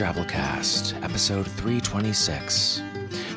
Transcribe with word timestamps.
Drabblecast, 0.00 1.02
episode 1.04 1.46
326. 1.46 2.80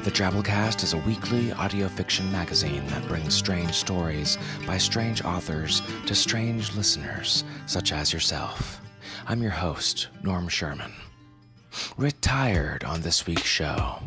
The 0.06 0.12
Drabblecast 0.12 0.82
is 0.82 0.94
a 0.94 0.98
weekly 1.00 1.52
audio 1.52 1.90
fiction 1.90 2.32
magazine 2.32 2.88
that 2.88 3.06
brings 3.10 3.34
strange 3.34 3.74
stories 3.74 4.38
by 4.66 4.78
strange 4.78 5.26
authors 5.26 5.82
to 6.06 6.16
strange 6.16 6.74
listeners, 6.74 7.44
such 7.66 7.92
as 7.92 8.14
yourself. 8.14 8.80
I'm 9.28 9.42
your 9.42 9.52
host, 9.52 10.08
Norm 10.24 10.48
Sherman. 10.48 10.94
Retired 11.98 12.86
on 12.86 13.02
this 13.02 13.28
week's 13.28 13.42
show. 13.44 13.98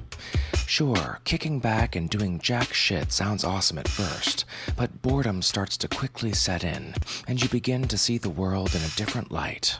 Sure, 0.66 1.20
kicking 1.24 1.60
back 1.60 1.94
and 1.94 2.08
doing 2.08 2.38
jack 2.38 2.72
shit 2.72 3.12
sounds 3.12 3.44
awesome 3.44 3.76
at 3.76 3.86
first, 3.86 4.46
but 4.78 5.02
boredom 5.02 5.42
starts 5.42 5.76
to 5.76 5.88
quickly 5.88 6.32
set 6.32 6.64
in, 6.64 6.94
and 7.28 7.42
you 7.42 7.50
begin 7.50 7.86
to 7.86 7.98
see 7.98 8.16
the 8.16 8.30
world 8.30 8.74
in 8.74 8.80
a 8.80 8.96
different 8.96 9.30
light. 9.30 9.78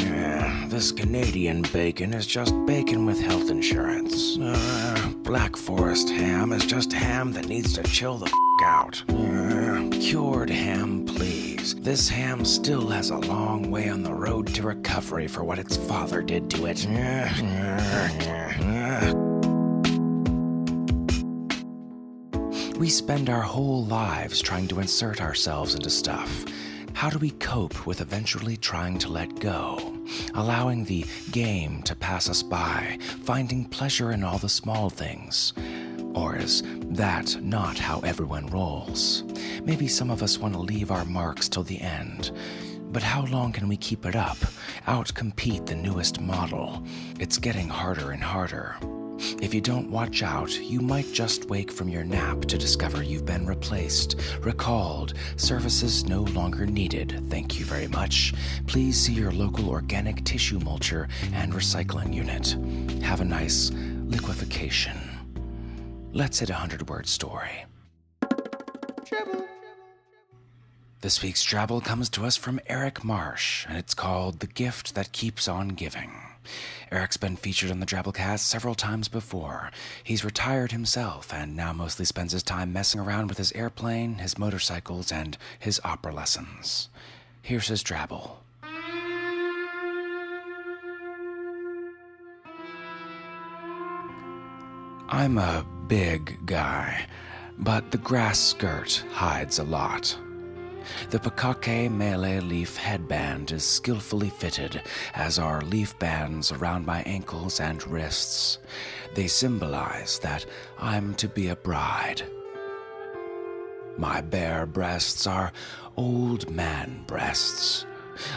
Yeah, 0.00 0.66
this 0.68 0.90
Canadian 0.90 1.62
bacon 1.72 2.14
is 2.14 2.26
just 2.26 2.54
bacon 2.66 3.04
with 3.04 3.20
health 3.20 3.50
insurance. 3.50 4.38
Uh, 4.38 5.12
Black 5.18 5.54
Forest 5.54 6.08
ham 6.08 6.52
is 6.52 6.64
just 6.64 6.92
ham 6.92 7.32
that 7.32 7.46
needs 7.46 7.74
to 7.74 7.82
chill 7.82 8.16
the 8.16 8.26
f- 8.26 8.32
out. 8.64 9.02
Uh, 9.08 9.88
cured 9.90 10.48
ham, 10.48 11.04
please. 11.04 11.74
This 11.74 12.08
ham 12.08 12.44
still 12.46 12.88
has 12.88 13.10
a 13.10 13.18
long 13.18 13.70
way 13.70 13.90
on 13.90 14.02
the 14.02 14.14
road 14.14 14.46
to 14.54 14.62
recovery 14.62 15.28
for 15.28 15.44
what 15.44 15.58
its 15.58 15.76
father 15.76 16.22
did 16.22 16.48
to 16.50 16.66
it. 16.66 16.86
We 22.78 22.88
spend 22.88 23.28
our 23.28 23.42
whole 23.42 23.84
lives 23.84 24.40
trying 24.40 24.68
to 24.68 24.80
insert 24.80 25.20
ourselves 25.20 25.74
into 25.74 25.90
stuff. 25.90 26.44
How 26.94 27.10
do 27.10 27.18
we 27.18 27.30
cope 27.30 27.86
with 27.86 28.00
eventually 28.00 28.56
trying 28.56 28.98
to 28.98 29.08
let 29.08 29.40
go? 29.40 29.98
Allowing 30.34 30.84
the 30.84 31.04
game 31.32 31.82
to 31.82 31.96
pass 31.96 32.28
us 32.28 32.42
by, 32.42 32.98
finding 33.24 33.64
pleasure 33.64 34.12
in 34.12 34.22
all 34.22 34.38
the 34.38 34.48
small 34.48 34.88
things. 34.88 35.52
Or 36.14 36.36
is 36.36 36.62
that 36.90 37.42
not 37.42 37.78
how 37.78 38.00
everyone 38.00 38.46
rolls? 38.46 39.24
Maybe 39.64 39.88
some 39.88 40.10
of 40.10 40.22
us 40.22 40.38
want 40.38 40.54
to 40.54 40.60
leave 40.60 40.90
our 40.90 41.04
marks 41.04 41.48
till 41.48 41.64
the 41.64 41.80
end. 41.80 42.30
But 42.92 43.02
how 43.02 43.24
long 43.24 43.52
can 43.52 43.68
we 43.68 43.78
keep 43.78 44.04
it 44.04 44.14
up? 44.14 44.36
Outcompete 44.86 45.66
the 45.66 45.74
newest 45.74 46.20
model? 46.20 46.84
It's 47.18 47.38
getting 47.38 47.68
harder 47.68 48.10
and 48.10 48.22
harder. 48.22 48.76
If 49.40 49.54
you 49.54 49.60
don't 49.60 49.90
watch 49.90 50.22
out, 50.22 50.58
you 50.60 50.80
might 50.80 51.12
just 51.12 51.48
wake 51.48 51.70
from 51.70 51.88
your 51.88 52.04
nap 52.04 52.42
to 52.42 52.58
discover 52.58 53.02
you've 53.02 53.24
been 53.24 53.46
replaced, 53.46 54.20
recalled, 54.40 55.14
services 55.36 56.04
no 56.04 56.22
longer 56.22 56.66
needed. 56.66 57.22
Thank 57.28 57.58
you 57.58 57.64
very 57.64 57.88
much. 57.88 58.34
Please 58.66 58.98
see 58.98 59.12
your 59.12 59.32
local 59.32 59.68
organic 59.70 60.24
tissue 60.24 60.58
mulcher 60.58 61.08
and 61.32 61.52
recycling 61.52 62.12
unit. 62.14 62.56
Have 63.02 63.20
a 63.20 63.24
nice 63.24 63.70
liquefaction. 64.06 64.98
Let's 66.12 66.40
hit 66.40 66.50
a 66.50 66.54
hundred 66.54 66.88
word 66.88 67.06
story. 67.06 67.64
This 71.00 71.22
week's 71.22 71.44
Drabble 71.44 71.82
comes 71.82 72.08
to 72.10 72.24
us 72.24 72.36
from 72.36 72.60
Eric 72.66 73.02
Marsh, 73.02 73.66
and 73.68 73.76
it's 73.76 73.94
called 73.94 74.38
The 74.38 74.46
Gift 74.46 74.94
That 74.94 75.10
Keeps 75.12 75.48
On 75.48 75.68
Giving. 75.70 76.31
Eric's 76.90 77.16
been 77.16 77.36
featured 77.36 77.70
on 77.70 77.80
the 77.80 77.86
Drabblecast 77.86 78.40
several 78.40 78.74
times 78.74 79.08
before. 79.08 79.70
He's 80.02 80.24
retired 80.24 80.72
himself 80.72 81.32
and 81.32 81.56
now 81.56 81.72
mostly 81.72 82.04
spends 82.04 82.32
his 82.32 82.42
time 82.42 82.72
messing 82.72 83.00
around 83.00 83.28
with 83.28 83.38
his 83.38 83.52
airplane, 83.52 84.16
his 84.16 84.38
motorcycles, 84.38 85.10
and 85.10 85.38
his 85.58 85.80
opera 85.84 86.12
lessons. 86.12 86.88
Here's 87.40 87.68
his 87.68 87.82
Drabble. 87.82 88.36
I'm 95.08 95.36
a 95.36 95.66
big 95.88 96.46
guy, 96.46 97.06
but 97.58 97.90
the 97.90 97.98
grass 97.98 98.40
skirt 98.40 99.04
hides 99.10 99.58
a 99.58 99.64
lot. 99.64 100.16
The 101.10 101.18
Pakake 101.18 101.90
Mele 101.90 102.42
leaf 102.42 102.76
headband 102.76 103.52
is 103.52 103.64
skillfully 103.64 104.30
fitted, 104.30 104.82
as 105.14 105.38
are 105.38 105.60
leaf 105.62 105.98
bands 105.98 106.52
around 106.52 106.86
my 106.86 107.02
ankles 107.02 107.60
and 107.60 107.86
wrists. 107.86 108.58
They 109.14 109.26
symbolize 109.26 110.18
that 110.20 110.46
I'm 110.78 111.14
to 111.14 111.28
be 111.28 111.48
a 111.48 111.56
bride. 111.56 112.22
My 113.98 114.20
bare 114.20 114.66
breasts 114.66 115.26
are 115.26 115.52
old 115.96 116.50
man 116.50 117.04
breasts. 117.06 117.84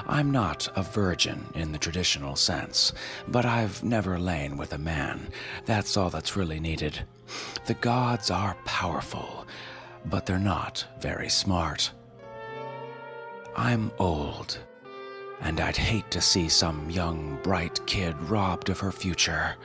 I'm 0.07 0.31
not 0.31 0.67
a 0.75 0.83
virgin 0.83 1.45
in 1.53 1.71
the 1.71 1.77
traditional 1.77 2.35
sense, 2.35 2.93
but 3.27 3.45
I've 3.45 3.83
never 3.83 4.19
lain 4.19 4.57
with 4.57 4.73
a 4.73 4.77
man. 4.77 5.29
That's 5.65 5.97
all 5.97 6.09
that's 6.09 6.35
really 6.35 6.59
needed. 6.59 7.05
The 7.67 7.73
gods 7.75 8.31
are 8.31 8.57
powerful, 8.65 9.47
but 10.05 10.25
they're 10.25 10.39
not 10.39 10.85
very 10.99 11.29
smart. 11.29 11.91
I'm 13.57 13.91
old, 13.99 14.59
and 15.39 15.61
I'd 15.61 15.77
hate 15.77 16.11
to 16.11 16.19
see 16.19 16.49
some 16.49 16.89
young, 16.89 17.39
bright 17.41 17.79
kid 17.85 18.19
robbed 18.23 18.69
of 18.69 18.81
her 18.81 18.91
future. 18.91 19.55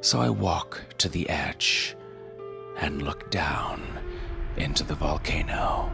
So 0.00 0.20
I 0.20 0.30
walk 0.30 0.82
to 0.98 1.10
the 1.10 1.28
edge 1.28 1.94
and 2.78 3.02
look 3.02 3.30
down 3.30 3.82
into 4.56 4.84
the 4.84 4.94
volcano. 4.94 5.92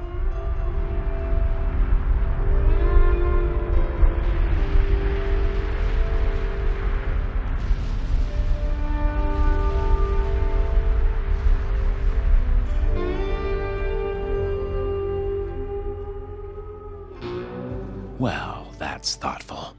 Well, 18.24 18.72
that's 18.78 19.16
thoughtful. 19.16 19.76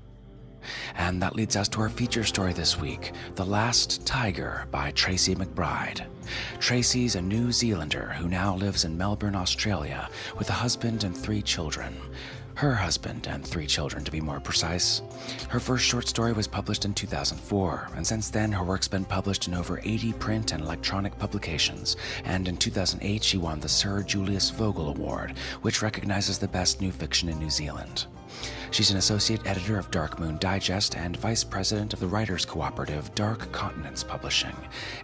And 0.97 1.19
that 1.19 1.35
leads 1.35 1.55
us 1.55 1.67
to 1.69 1.81
our 1.81 1.89
feature 1.89 2.23
story 2.23 2.53
this 2.53 2.79
week 2.79 3.11
The 3.33 3.43
Last 3.43 4.05
Tiger 4.05 4.67
by 4.69 4.91
Tracie 4.91 5.33
McBride. 5.33 6.05
Tracie's 6.59 7.15
a 7.15 7.21
New 7.23 7.51
Zealander 7.51 8.13
who 8.19 8.29
now 8.29 8.55
lives 8.55 8.85
in 8.85 8.95
Melbourne, 8.95 9.33
Australia, 9.35 10.11
with 10.37 10.51
a 10.51 10.53
husband 10.53 11.03
and 11.03 11.17
three 11.17 11.41
children. 11.41 11.95
Her 12.55 12.73
husband, 12.73 13.27
and 13.27 13.45
three 13.45 13.67
children 13.67 14.03
to 14.03 14.11
be 14.11 14.21
more 14.21 14.39
precise. 14.39 15.01
Her 15.49 15.59
first 15.59 15.85
short 15.85 16.07
story 16.07 16.33
was 16.33 16.47
published 16.47 16.85
in 16.85 16.93
2004, 16.93 17.89
and 17.95 18.07
since 18.07 18.29
then 18.29 18.51
her 18.51 18.63
work's 18.63 18.87
been 18.87 19.05
published 19.05 19.47
in 19.47 19.53
over 19.53 19.79
80 19.83 20.13
print 20.13 20.51
and 20.53 20.63
electronic 20.63 21.17
publications. 21.19 21.97
And 22.23 22.47
in 22.47 22.57
2008, 22.57 23.23
she 23.23 23.37
won 23.37 23.59
the 23.59 23.69
Sir 23.69 24.03
Julius 24.03 24.49
Vogel 24.49 24.89
Award, 24.89 25.37
which 25.61 25.81
recognizes 25.81 26.39
the 26.39 26.47
best 26.47 26.81
new 26.81 26.91
fiction 26.91 27.29
in 27.29 27.39
New 27.39 27.49
Zealand. 27.49 28.05
She's 28.71 28.91
an 28.91 28.97
associate 28.97 29.45
editor 29.45 29.77
of 29.77 29.91
Dark 29.91 30.19
Moon 30.19 30.37
Digest 30.39 30.95
and 30.95 31.17
vice 31.17 31.43
president 31.43 31.93
of 31.93 31.99
the 31.99 32.07
writers 32.07 32.45
cooperative 32.45 33.13
Dark 33.15 33.51
Continents 33.51 34.03
Publishing. 34.03 34.55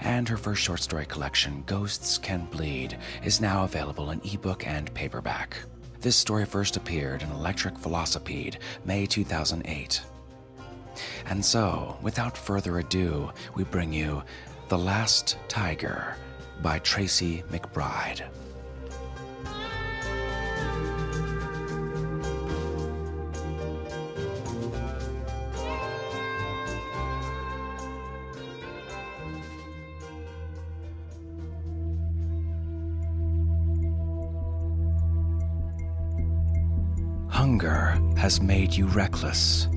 And 0.01 0.27
her 0.27 0.37
first 0.37 0.61
short 0.61 0.81
story 0.81 1.05
collection, 1.05 1.63
Ghosts 1.65 2.17
Can 2.17 2.45
Bleed, 2.45 2.97
is 3.23 3.39
now 3.39 3.63
available 3.63 4.11
in 4.11 4.21
ebook 4.25 4.67
and 4.67 4.93
paperback. 4.93 5.57
This 6.01 6.15
story 6.15 6.45
first 6.45 6.77
appeared 6.77 7.21
in 7.21 7.29
Electric 7.29 7.75
Velocipede, 7.75 8.55
May 8.85 9.05
2008. 9.05 10.01
And 11.27 11.45
so, 11.45 11.95
without 12.01 12.35
further 12.35 12.79
ado, 12.79 13.31
we 13.53 13.65
bring 13.65 13.93
you 13.93 14.23
The 14.69 14.79
Last 14.79 15.37
Tiger 15.47 16.15
by 16.63 16.79
Tracie 16.79 17.43
McBride. 17.51 18.23
Hunger 37.41 37.99
has 38.17 38.39
made 38.39 38.71
you 38.71 38.85
reckless. 38.85 39.67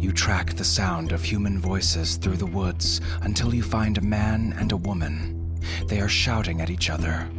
You 0.00 0.10
track 0.10 0.54
the 0.54 0.64
sound 0.64 1.12
of 1.12 1.22
human 1.22 1.60
voices 1.60 2.16
through 2.16 2.38
the 2.38 2.46
woods 2.46 3.00
until 3.22 3.54
you 3.54 3.62
find 3.62 3.96
a 3.96 4.00
man 4.00 4.52
and 4.58 4.72
a 4.72 4.76
woman. 4.76 5.60
They 5.86 6.00
are 6.00 6.08
shouting 6.08 6.60
at 6.60 6.70
each 6.70 6.90
other. 6.90 7.30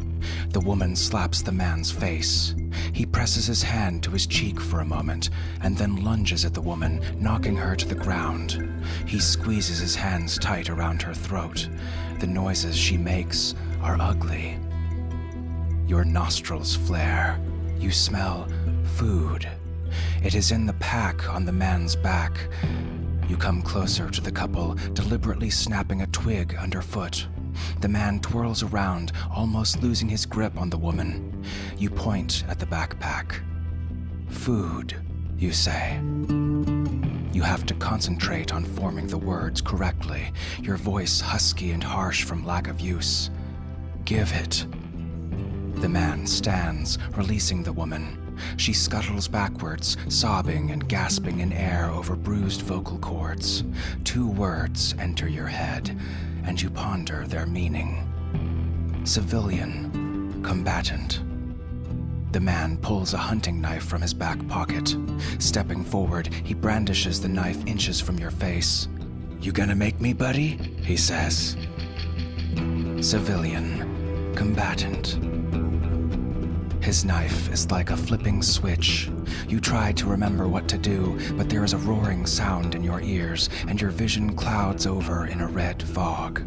The 0.52 0.62
woman 0.62 0.96
slaps 0.96 1.42
the 1.42 1.52
man's 1.52 1.92
face. 1.92 2.56
He 2.94 3.06
presses 3.06 3.48
his 3.48 3.62
hand 3.62 4.02
to 4.04 4.12
his 4.12 4.28
cheek 4.28 4.62
for 4.62 4.80
a 4.80 4.86
moment 4.86 5.30
and 5.62 5.76
then 5.78 6.06
lunges 6.06 6.46
at 6.46 6.54
the 6.54 6.62
woman, 6.62 7.02
knocking 7.20 7.58
her 7.58 7.76
to 7.76 7.86
the 7.86 7.96
ground. 7.96 8.82
He 9.06 9.20
squeezes 9.20 9.80
his 9.80 9.94
hands 9.94 10.38
tight 10.38 10.70
around 10.70 11.02
her 11.02 11.14
throat. 11.14 11.68
The 12.22 12.28
noises 12.28 12.78
she 12.78 12.96
makes 12.96 13.56
are 13.82 13.98
ugly. 14.00 14.58
Your 15.86 16.06
nostrils 16.06 16.78
flare. 16.78 17.38
You 17.78 17.92
smell 17.92 18.48
food. 18.90 19.48
It 20.24 20.36
is 20.36 20.52
in 20.52 20.66
the 20.66 20.74
pack 20.74 21.30
on 21.30 21.46
the 21.46 21.52
man's 21.52 21.96
back. 21.96 22.38
You 23.28 23.38
come 23.38 23.62
closer 23.62 24.10
to 24.10 24.22
the 24.22 24.32
couple, 24.32 24.76
deliberately 24.94 25.50
snapping 25.50 26.02
a 26.02 26.08
twig 26.08 26.56
underfoot. 26.56 27.28
The 27.82 27.88
man 27.88 28.20
twirls 28.20 28.64
around, 28.64 29.12
almost 29.34 29.82
losing 29.82 30.10
his 30.10 30.26
grip 30.26 30.58
on 30.58 30.70
the 30.70 30.78
woman. 30.78 31.44
You 31.78 31.90
point 31.90 32.44
at 32.48 32.60
the 32.60 32.66
backpack. 32.66 33.40
Food, 34.30 34.96
you 35.38 35.52
say. 35.52 36.00
You 37.32 37.44
have 37.44 37.66
to 37.68 37.74
concentrate 37.76 38.54
on 38.54 38.66
forming 38.66 39.08
the 39.08 39.18
words 39.18 39.62
correctly, 39.62 40.32
your 40.62 40.78
voice 40.78 41.22
husky 41.22 41.72
and 41.72 41.84
harsh 41.84 42.24
from 42.24 42.46
lack 42.46 42.68
of 42.68 42.82
use. 42.82 43.30
Give 44.06 44.32
it. 44.34 44.66
The 45.76 45.90
man 45.90 46.28
stands, 46.28 46.98
releasing 47.16 47.64
the 47.64 47.72
woman. 47.72 48.29
She 48.58 48.74
scuttles 48.74 49.28
backwards, 49.28 49.98
sobbing 50.08 50.72
and 50.72 50.88
gasping 50.88 51.40
in 51.40 51.54
air 51.54 51.90
over 51.90 52.16
bruised 52.16 52.62
vocal 52.62 52.98
cords. 53.00 53.64
Two 54.04 54.28
words 54.28 54.96
enter 55.00 55.28
your 55.28 55.48
head, 55.48 55.98
and 56.44 56.62
you 56.62 56.70
ponder 56.70 57.26
their 57.28 57.46
meaning 57.46 58.06
civilian, 59.10 60.44
combatant. 60.44 61.22
The 62.32 62.40
man 62.40 62.78
pulls 62.78 63.16
a 63.16 63.18
hunting 63.18 63.60
knife 63.60 63.84
from 63.84 64.04
his 64.04 64.14
back 64.14 64.46
pocket. 64.48 64.96
Stepping 65.40 65.84
forward, 65.84 66.32
he 66.44 66.54
brandishes 66.54 67.20
the 67.20 67.28
knife 67.28 67.66
inches 67.66 68.00
from 68.00 68.20
your 68.20 68.30
face. 68.30 68.88
You 69.42 69.52
gonna 69.52 69.76
make 69.76 70.00
me, 70.00 70.14
buddy? 70.14 70.58
He 70.84 70.96
says. 70.96 71.58
Civilian, 73.02 74.36
combatant. 74.36 75.18
His 76.82 77.04
knife 77.04 77.52
is 77.52 77.70
like 77.70 77.92
a 77.92 77.98
flipping 77.98 78.42
switch. 78.42 79.10
You 79.48 79.60
try 79.60 79.92
to 79.92 80.08
remember 80.08 80.48
what 80.48 80.68
to 80.70 80.78
do, 80.78 81.20
but 81.34 81.50
there 81.50 81.64
is 81.64 81.74
a 81.74 81.78
roaring 81.78 82.26
sound 82.26 82.74
in 82.74 82.84
your 82.84 83.02
ears, 83.02 83.50
and 83.68 83.80
your 83.80 83.92
vision 83.92 84.36
clouds 84.36 84.88
over 84.88 85.28
in 85.28 85.42
a 85.42 85.48
red 85.48 85.84
fog. 85.84 86.42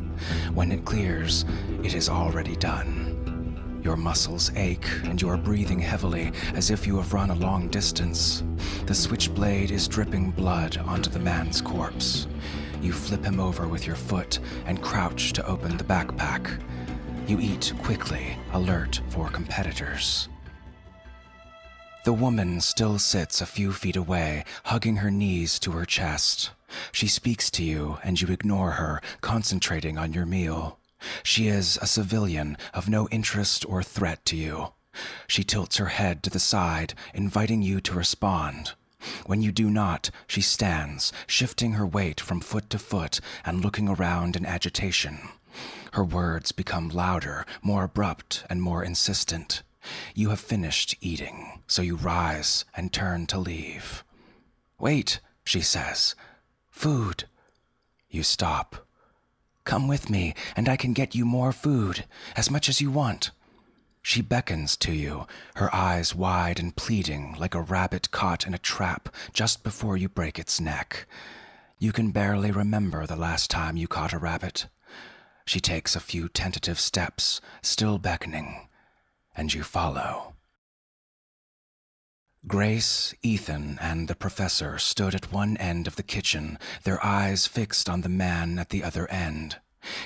When 0.54 0.72
it 0.72 0.84
clears, 0.84 1.44
it 1.84 1.94
is 1.94 2.08
already 2.08 2.56
done. 2.56 3.80
Your 3.84 3.96
muscles 3.96 4.50
ache, 4.56 4.88
and 5.04 5.20
you 5.20 5.28
are 5.28 5.36
breathing 5.36 5.80
heavily 5.80 6.32
as 6.54 6.70
if 6.70 6.86
you 6.86 6.96
have 6.96 7.12
run 7.12 7.30
a 7.30 7.34
long 7.34 7.68
distance. 7.68 8.42
The 8.86 8.94
switchblade 8.94 9.70
is 9.70 9.86
dripping 9.86 10.30
blood 10.30 10.78
onto 10.78 11.10
the 11.10 11.18
man's 11.18 11.60
corpse. 11.60 12.26
You 12.80 12.92
flip 12.92 13.24
him 13.24 13.38
over 13.38 13.68
with 13.68 13.86
your 13.86 13.96
foot 13.96 14.38
and 14.66 14.82
crouch 14.82 15.32
to 15.34 15.46
open 15.46 15.76
the 15.76 15.84
backpack. 15.84 16.60
You 17.26 17.38
eat 17.38 17.72
quickly, 17.82 18.36
alert 18.52 19.00
for 19.08 19.28
competitors. 19.28 20.28
The 22.04 22.12
woman 22.12 22.60
still 22.60 22.98
sits 22.98 23.40
a 23.40 23.46
few 23.46 23.72
feet 23.72 23.96
away, 23.96 24.44
hugging 24.64 24.96
her 24.96 25.10
knees 25.10 25.58
to 25.60 25.72
her 25.72 25.84
chest. 25.84 26.50
She 26.90 27.06
speaks 27.06 27.50
to 27.52 27.62
you, 27.62 27.98
and 28.02 28.20
you 28.20 28.28
ignore 28.28 28.72
her, 28.72 29.00
concentrating 29.20 29.98
on 29.98 30.12
your 30.12 30.26
meal. 30.26 30.78
She 31.22 31.46
is 31.48 31.78
a 31.80 31.86
civilian 31.86 32.56
of 32.74 32.88
no 32.88 33.08
interest 33.10 33.64
or 33.68 33.82
threat 33.82 34.24
to 34.26 34.36
you. 34.36 34.72
She 35.26 35.44
tilts 35.44 35.76
her 35.76 35.86
head 35.86 36.22
to 36.22 36.30
the 36.30 36.40
side, 36.40 36.94
inviting 37.14 37.62
you 37.62 37.80
to 37.82 37.94
respond. 37.94 38.72
When 39.26 39.42
you 39.42 39.52
do 39.52 39.70
not, 39.70 40.10
she 40.26 40.40
stands, 40.40 41.12
shifting 41.26 41.72
her 41.72 41.86
weight 41.86 42.20
from 42.20 42.40
foot 42.40 42.68
to 42.70 42.78
foot 42.78 43.20
and 43.44 43.64
looking 43.64 43.88
around 43.88 44.36
in 44.36 44.46
agitation. 44.46 45.28
Her 45.92 46.04
words 46.04 46.52
become 46.52 46.88
louder, 46.88 47.46
more 47.62 47.84
abrupt, 47.84 48.44
and 48.48 48.62
more 48.62 48.82
insistent. 48.82 49.62
You 50.14 50.30
have 50.30 50.40
finished 50.40 50.96
eating, 51.00 51.62
so 51.66 51.82
you 51.82 51.96
rise 51.96 52.64
and 52.74 52.92
turn 52.92 53.26
to 53.26 53.38
leave. 53.38 54.04
Wait, 54.78 55.20
she 55.44 55.60
says. 55.60 56.14
Food. 56.70 57.24
You 58.10 58.22
stop. 58.22 58.86
Come 59.64 59.86
with 59.86 60.10
me, 60.10 60.34
and 60.56 60.68
I 60.68 60.76
can 60.76 60.92
get 60.92 61.14
you 61.14 61.24
more 61.24 61.52
food, 61.52 62.04
as 62.36 62.50
much 62.50 62.68
as 62.68 62.80
you 62.80 62.90
want. 62.90 63.30
She 64.02 64.20
beckons 64.20 64.76
to 64.78 64.92
you, 64.92 65.26
her 65.56 65.72
eyes 65.74 66.14
wide 66.14 66.58
and 66.58 66.74
pleading 66.74 67.36
like 67.38 67.54
a 67.54 67.60
rabbit 67.60 68.10
caught 68.10 68.46
in 68.46 68.54
a 68.54 68.58
trap 68.58 69.08
just 69.32 69.62
before 69.62 69.96
you 69.96 70.08
break 70.08 70.38
its 70.38 70.60
neck. 70.60 71.06
You 71.78 71.92
can 71.92 72.10
barely 72.10 72.50
remember 72.50 73.06
the 73.06 73.16
last 73.16 73.50
time 73.50 73.76
you 73.76 73.86
caught 73.86 74.12
a 74.12 74.18
rabbit. 74.18 74.66
She 75.44 75.60
takes 75.60 75.96
a 75.96 76.00
few 76.00 76.28
tentative 76.28 76.78
steps, 76.78 77.40
still 77.62 77.98
beckoning, 77.98 78.68
and 79.34 79.52
you 79.52 79.62
follow. 79.62 80.34
Grace, 82.46 83.14
Ethan, 83.22 83.78
and 83.80 84.08
the 84.08 84.16
professor 84.16 84.76
stood 84.78 85.14
at 85.14 85.32
one 85.32 85.56
end 85.58 85.86
of 85.86 85.94
the 85.96 86.02
kitchen, 86.02 86.58
their 86.82 87.04
eyes 87.04 87.46
fixed 87.46 87.88
on 87.88 88.00
the 88.00 88.08
man 88.08 88.58
at 88.58 88.70
the 88.70 88.82
other 88.82 89.08
end. 89.10 89.58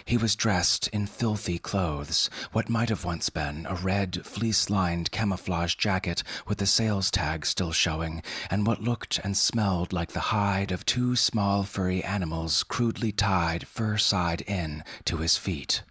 He 0.05 0.17
was 0.17 0.37
dressed 0.37 0.89
in 0.89 1.07
filthy 1.07 1.59
clothes, 1.59 2.31
what 2.53 2.69
might 2.69 2.89
have 2.89 3.05
once 3.05 3.29
been 3.29 3.67
a 3.67 3.75
red, 3.75 4.25
fleece 4.25 4.71
lined 4.71 5.11
camouflage 5.11 5.75
jacket 5.75 6.23
with 6.47 6.59
the 6.59 6.67
sales 6.67 7.11
tag 7.11 7.45
still 7.45 7.73
showing, 7.73 8.23
and 8.51 8.67
what 8.67 8.81
looked 8.81 9.19
and 9.23 9.37
smelled 9.37 9.93
like 9.93 10.13
the 10.13 10.33
hide 10.33 10.73
of 10.73 10.87
two 10.87 11.17
small 11.17 11.63
furry 11.63 12.03
animals 12.05 12.63
crudely 12.63 13.13
tied 13.13 13.67
fur 13.67 13.99
side 13.99 14.43
in 14.43 14.83
to 15.05 15.19
his 15.19 15.37
feet. 15.37 15.83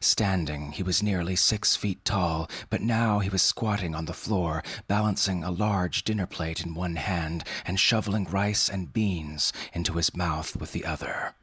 Standing, 0.00 0.72
he 0.72 0.82
was 0.82 1.02
nearly 1.02 1.36
six 1.36 1.76
feet 1.76 2.04
tall, 2.04 2.50
but 2.68 2.82
now 2.82 3.20
he 3.20 3.30
was 3.30 3.42
squatting 3.42 3.94
on 3.94 4.06
the 4.06 4.12
floor, 4.12 4.62
balancing 4.88 5.44
a 5.44 5.50
large 5.50 6.02
dinner 6.04 6.26
plate 6.26 6.60
in 6.60 6.74
one 6.74 6.96
hand 6.96 7.44
and 7.64 7.78
shoveling 7.78 8.24
rice 8.24 8.68
and 8.68 8.92
beans 8.92 9.52
into 9.72 9.94
his 9.94 10.14
mouth 10.16 10.56
with 10.56 10.72
the 10.72 10.84
other. 10.84 11.34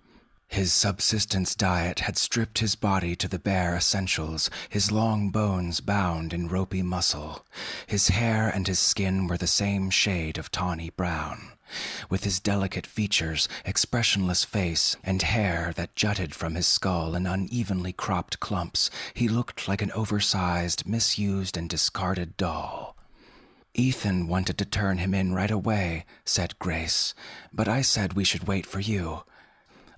His 0.50 0.74
subsistence 0.74 1.53
diet 1.53 2.00
had 2.00 2.18
stripped 2.18 2.58
his 2.58 2.74
body 2.74 3.15
to 3.15 3.27
the 3.27 3.38
bare 3.38 3.75
essentials, 3.75 4.50
his 4.68 4.91
long 4.91 5.29
bones 5.29 5.79
bound 5.79 6.34
in 6.34 6.48
ropey 6.48 6.82
muscle. 6.82 7.46
His 7.86 8.08
hair 8.08 8.50
and 8.50 8.65
his 8.68 8.79
skin 8.79 9.27
were 9.27 9.38
the 9.38 9.46
same 9.46 9.91
shade 9.91 10.39
of 10.39 10.50
tawny 10.50 10.89
brown. 10.89 11.51
With 12.10 12.24
his 12.24 12.39
delicate 12.39 12.88
features, 12.88 13.48
expressionless 13.63 14.44
face, 14.44 14.98
and 15.03 15.22
hair 15.22 15.72
that 15.75 15.96
jutted 15.96 16.34
from 16.34 16.56
his 16.56 16.65
skull 16.65 17.13
in 17.15 17.27
unevenly 17.27 17.94
cropped 17.94 18.39
clumps, 18.39 18.89
he 19.13 19.27
looked 19.27 19.68
like 19.68 19.84
an 19.84 19.91
oversized, 19.91 20.88
misused, 20.88 21.58
and 21.58 21.70
discarded 21.70 22.36
doll. 22.38 22.98
Ethan 23.75 24.27
wanted 24.27 24.58
to 24.58 24.65
turn 24.65 24.98
him 24.98 25.13
in 25.13 25.32
right 25.32 25.51
away, 25.51 26.06
said 26.25 26.58
Grace, 26.58 27.13
but 27.53 27.68
I 27.68 27.84
said 27.84 28.13
we 28.13 28.24
should 28.24 28.48
wait 28.48 28.65
for 28.65 28.79
you. 28.79 29.22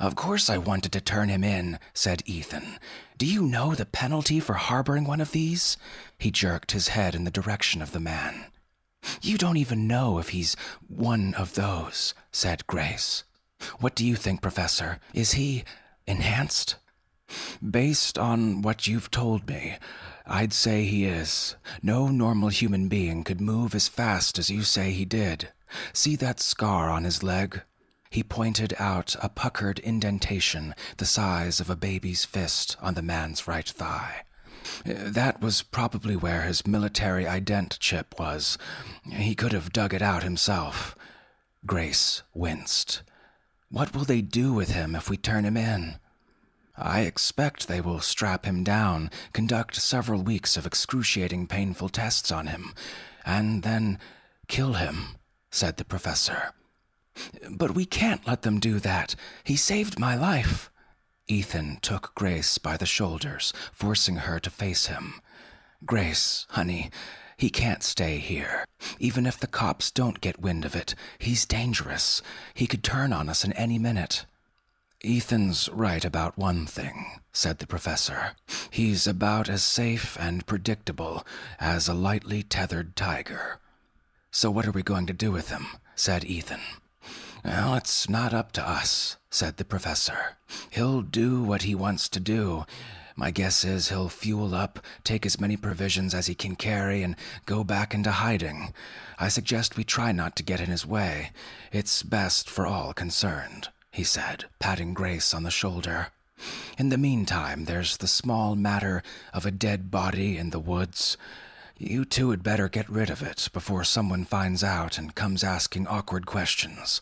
Of 0.01 0.15
course 0.15 0.49
I 0.49 0.57
wanted 0.57 0.91
to 0.93 0.99
turn 0.99 1.29
him 1.29 1.43
in, 1.43 1.77
said 1.93 2.23
Ethan. 2.25 2.79
Do 3.19 3.27
you 3.27 3.43
know 3.43 3.75
the 3.75 3.85
penalty 3.85 4.39
for 4.39 4.55
harboring 4.55 5.03
one 5.03 5.21
of 5.21 5.31
these? 5.31 5.77
He 6.17 6.31
jerked 6.31 6.71
his 6.71 6.87
head 6.87 7.13
in 7.13 7.23
the 7.23 7.29
direction 7.29 7.83
of 7.83 7.91
the 7.91 7.99
man. 7.99 8.45
You 9.21 9.37
don't 9.37 9.57
even 9.57 9.87
know 9.87 10.17
if 10.17 10.29
he's 10.29 10.55
one 10.87 11.35
of 11.35 11.53
those, 11.53 12.15
said 12.31 12.65
Grace. 12.65 13.25
What 13.79 13.93
do 13.93 14.03
you 14.03 14.15
think, 14.15 14.41
Professor? 14.41 14.99
Is 15.13 15.33
he 15.33 15.65
enhanced? 16.07 16.77
Based 17.63 18.17
on 18.17 18.63
what 18.63 18.87
you've 18.87 19.11
told 19.11 19.47
me, 19.47 19.77
I'd 20.25 20.51
say 20.51 20.85
he 20.85 21.05
is. 21.05 21.55
No 21.83 22.07
normal 22.07 22.49
human 22.49 22.87
being 22.87 23.23
could 23.23 23.39
move 23.39 23.75
as 23.75 23.87
fast 23.87 24.39
as 24.39 24.49
you 24.49 24.63
say 24.63 24.89
he 24.89 25.05
did. 25.05 25.49
See 25.93 26.15
that 26.15 26.39
scar 26.39 26.89
on 26.89 27.03
his 27.03 27.21
leg? 27.21 27.61
He 28.11 28.23
pointed 28.23 28.73
out 28.77 29.15
a 29.23 29.29
puckered 29.29 29.79
indentation 29.79 30.75
the 30.97 31.05
size 31.05 31.61
of 31.61 31.69
a 31.69 31.77
baby's 31.77 32.25
fist 32.25 32.75
on 32.81 32.93
the 32.93 33.01
man's 33.01 33.47
right 33.47 33.67
thigh. 33.67 34.23
That 34.83 35.39
was 35.39 35.61
probably 35.61 36.17
where 36.17 36.41
his 36.41 36.67
military 36.67 37.23
ident 37.23 37.79
chip 37.79 38.19
was. 38.19 38.57
He 39.09 39.33
could 39.33 39.53
have 39.53 39.71
dug 39.71 39.93
it 39.93 40.01
out 40.01 40.23
himself. 40.23 40.93
Grace 41.65 42.21
winced. 42.33 43.01
What 43.69 43.95
will 43.95 44.03
they 44.03 44.21
do 44.21 44.51
with 44.51 44.71
him 44.71 44.93
if 44.93 45.09
we 45.09 45.15
turn 45.15 45.45
him 45.45 45.55
in? 45.55 45.95
I 46.75 47.01
expect 47.01 47.69
they 47.69 47.79
will 47.79 48.01
strap 48.01 48.43
him 48.45 48.65
down, 48.65 49.09
conduct 49.31 49.77
several 49.77 50.21
weeks 50.21 50.57
of 50.57 50.65
excruciating 50.65 51.47
painful 51.47 51.87
tests 51.87 52.29
on 52.29 52.47
him, 52.47 52.73
and 53.25 53.63
then 53.63 53.99
kill 54.49 54.73
him, 54.73 55.15
said 55.49 55.77
the 55.77 55.85
professor. 55.85 56.53
But 57.49 57.75
we 57.75 57.85
can't 57.85 58.25
let 58.27 58.41
them 58.41 58.59
do 58.59 58.79
that. 58.79 59.15
He 59.43 59.55
saved 59.55 59.99
my 59.99 60.15
life. 60.15 60.69
Ethan 61.27 61.79
took 61.81 62.13
Grace 62.15 62.57
by 62.57 62.77
the 62.77 62.85
shoulders, 62.85 63.53
forcing 63.71 64.17
her 64.17 64.39
to 64.39 64.49
face 64.49 64.87
him. 64.87 65.21
Grace, 65.85 66.45
honey, 66.49 66.91
he 67.37 67.49
can't 67.49 67.81
stay 67.81 68.17
here. 68.19 68.65
Even 68.99 69.25
if 69.25 69.39
the 69.39 69.47
cops 69.47 69.89
don't 69.89 70.21
get 70.21 70.41
wind 70.41 70.65
of 70.65 70.75
it, 70.75 70.93
he's 71.17 71.45
dangerous. 71.45 72.21
He 72.53 72.67
could 72.67 72.83
turn 72.83 73.11
on 73.11 73.29
us 73.29 73.43
in 73.43 73.53
any 73.53 73.79
minute. 73.79 74.25
Ethan's 75.03 75.67
right 75.69 76.05
about 76.05 76.37
one 76.37 76.67
thing, 76.67 77.19
said 77.33 77.57
the 77.57 77.65
professor. 77.65 78.33
He's 78.69 79.07
about 79.07 79.49
as 79.49 79.63
safe 79.63 80.15
and 80.19 80.45
predictable 80.45 81.25
as 81.59 81.87
a 81.87 81.95
lightly 81.95 82.43
tethered 82.43 82.95
tiger. 82.95 83.59
So 84.29 84.51
what 84.51 84.67
are 84.67 84.71
we 84.71 84.83
going 84.83 85.07
to 85.07 85.13
do 85.13 85.31
with 85.31 85.49
him? 85.49 85.65
said 85.95 86.23
Ethan. 86.23 86.61
Well, 87.43 87.75
it's 87.75 88.07
not 88.09 88.33
up 88.33 88.51
to 88.53 88.67
us, 88.67 89.17
said 89.29 89.57
the 89.57 89.65
professor. 89.65 90.37
He'll 90.69 91.01
do 91.01 91.43
what 91.43 91.63
he 91.63 91.75
wants 91.75 92.07
to 92.09 92.19
do. 92.19 92.65
My 93.15 93.31
guess 93.31 93.63
is 93.63 93.89
he'll 93.89 94.09
fuel 94.09 94.55
up, 94.55 94.79
take 95.03 95.25
as 95.25 95.39
many 95.39 95.57
provisions 95.57 96.13
as 96.13 96.27
he 96.27 96.35
can 96.35 96.55
carry, 96.55 97.03
and 97.03 97.15
go 97.45 97.63
back 97.63 97.93
into 97.93 98.11
hiding. 98.11 98.73
I 99.19 99.27
suggest 99.27 99.77
we 99.77 99.83
try 99.83 100.11
not 100.11 100.35
to 100.37 100.43
get 100.43 100.61
in 100.61 100.69
his 100.69 100.85
way. 100.85 101.31
It's 101.71 102.03
best 102.03 102.49
for 102.49 102.65
all 102.65 102.93
concerned 102.93 103.69
he 103.91 104.03
said, 104.05 104.45
patting 104.59 104.93
Grace 104.93 105.33
on 105.33 105.43
the 105.43 105.51
shoulder. 105.51 106.07
In 106.77 106.89
the 106.89 106.97
meantime, 106.97 107.65
there's 107.65 107.97
the 107.97 108.07
small 108.07 108.55
matter 108.55 109.03
of 109.33 109.45
a 109.45 109.51
dead 109.51 109.91
body 109.91 110.37
in 110.37 110.51
the 110.51 110.59
woods. 110.59 111.17
You 111.83 112.05
two 112.05 112.29
had 112.29 112.43
better 112.43 112.69
get 112.69 112.87
rid 112.91 113.09
of 113.09 113.23
it 113.23 113.49
before 113.53 113.83
someone 113.83 114.23
finds 114.23 114.63
out 114.63 114.99
and 114.99 115.15
comes 115.15 115.43
asking 115.43 115.87
awkward 115.87 116.27
questions. 116.27 117.01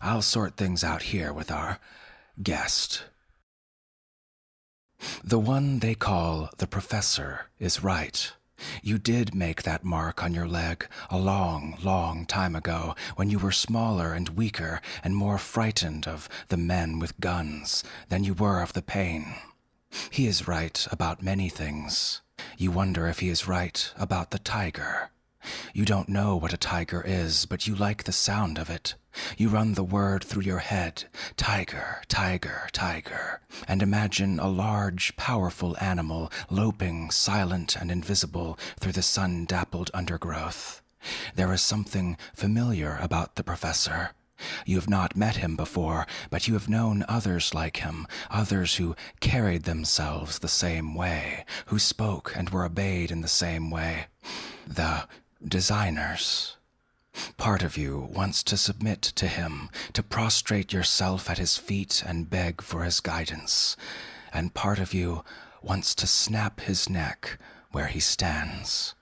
I'll 0.00 0.22
sort 0.22 0.56
things 0.56 0.84
out 0.84 1.02
here 1.02 1.32
with 1.32 1.50
our 1.50 1.80
guest. 2.40 3.02
The 5.24 5.40
one 5.40 5.80
they 5.80 5.96
call 5.96 6.48
the 6.58 6.68
Professor 6.68 7.46
is 7.58 7.82
right. 7.82 8.32
You 8.84 8.98
did 8.98 9.34
make 9.34 9.64
that 9.64 9.82
mark 9.82 10.22
on 10.22 10.32
your 10.32 10.46
leg 10.46 10.86
a 11.10 11.18
long, 11.18 11.76
long 11.82 12.24
time 12.24 12.54
ago 12.54 12.94
when 13.16 13.30
you 13.30 13.40
were 13.40 13.50
smaller 13.50 14.12
and 14.12 14.28
weaker 14.28 14.80
and 15.02 15.16
more 15.16 15.38
frightened 15.38 16.06
of 16.06 16.28
the 16.46 16.56
men 16.56 17.00
with 17.00 17.18
guns 17.18 17.82
than 18.10 18.22
you 18.22 18.34
were 18.34 18.62
of 18.62 18.74
the 18.74 18.82
pain. 18.82 19.34
He 20.08 20.28
is 20.28 20.46
right 20.46 20.86
about 20.92 21.20
many 21.20 21.48
things. 21.48 22.20
You 22.60 22.70
wonder 22.70 23.06
if 23.06 23.20
he 23.20 23.30
is 23.30 23.48
right 23.48 23.90
about 23.96 24.32
the 24.32 24.38
tiger. 24.38 25.08
You 25.72 25.86
don't 25.86 26.10
know 26.10 26.36
what 26.36 26.52
a 26.52 26.58
tiger 26.58 27.02
is, 27.02 27.46
but 27.46 27.66
you 27.66 27.74
like 27.74 28.04
the 28.04 28.12
sound 28.12 28.58
of 28.58 28.68
it. 28.68 28.96
You 29.38 29.48
run 29.48 29.72
the 29.72 29.82
word 29.82 30.22
through 30.22 30.42
your 30.42 30.58
head 30.58 31.04
tiger, 31.38 32.02
tiger, 32.08 32.68
tiger, 32.72 33.40
and 33.66 33.80
imagine 33.80 34.38
a 34.38 34.48
large, 34.48 35.16
powerful 35.16 35.74
animal 35.80 36.30
loping, 36.50 37.10
silent 37.10 37.76
and 37.76 37.90
invisible, 37.90 38.58
through 38.78 38.92
the 38.92 39.00
sun 39.00 39.46
dappled 39.46 39.90
undergrowth. 39.94 40.82
There 41.36 41.54
is 41.54 41.62
something 41.62 42.18
familiar 42.34 42.98
about 43.00 43.36
the 43.36 43.42
professor. 43.42 44.10
You 44.64 44.76
have 44.76 44.88
not 44.88 45.16
met 45.16 45.36
him 45.36 45.56
before, 45.56 46.06
but 46.30 46.48
you 46.48 46.54
have 46.54 46.68
known 46.68 47.04
others 47.08 47.54
like 47.54 47.78
him, 47.78 48.06
others 48.30 48.76
who 48.76 48.96
carried 49.20 49.64
themselves 49.64 50.38
the 50.38 50.48
same 50.48 50.94
way, 50.94 51.44
who 51.66 51.78
spoke 51.78 52.32
and 52.36 52.50
were 52.50 52.64
obeyed 52.64 53.10
in 53.10 53.20
the 53.20 53.28
same 53.28 53.70
way. 53.70 54.06
The 54.66 55.06
designers. 55.46 56.56
Part 57.36 57.62
of 57.62 57.76
you 57.76 58.08
wants 58.12 58.42
to 58.44 58.56
submit 58.56 59.02
to 59.02 59.26
him, 59.26 59.68
to 59.94 60.02
prostrate 60.02 60.72
yourself 60.72 61.28
at 61.28 61.38
his 61.38 61.56
feet 61.56 62.02
and 62.06 62.30
beg 62.30 62.62
for 62.62 62.84
his 62.84 63.00
guidance, 63.00 63.76
and 64.32 64.54
part 64.54 64.78
of 64.78 64.94
you 64.94 65.24
wants 65.62 65.94
to 65.96 66.06
snap 66.06 66.60
his 66.60 66.88
neck 66.88 67.38
where 67.72 67.88
he 67.88 68.00
stands. 68.00 68.94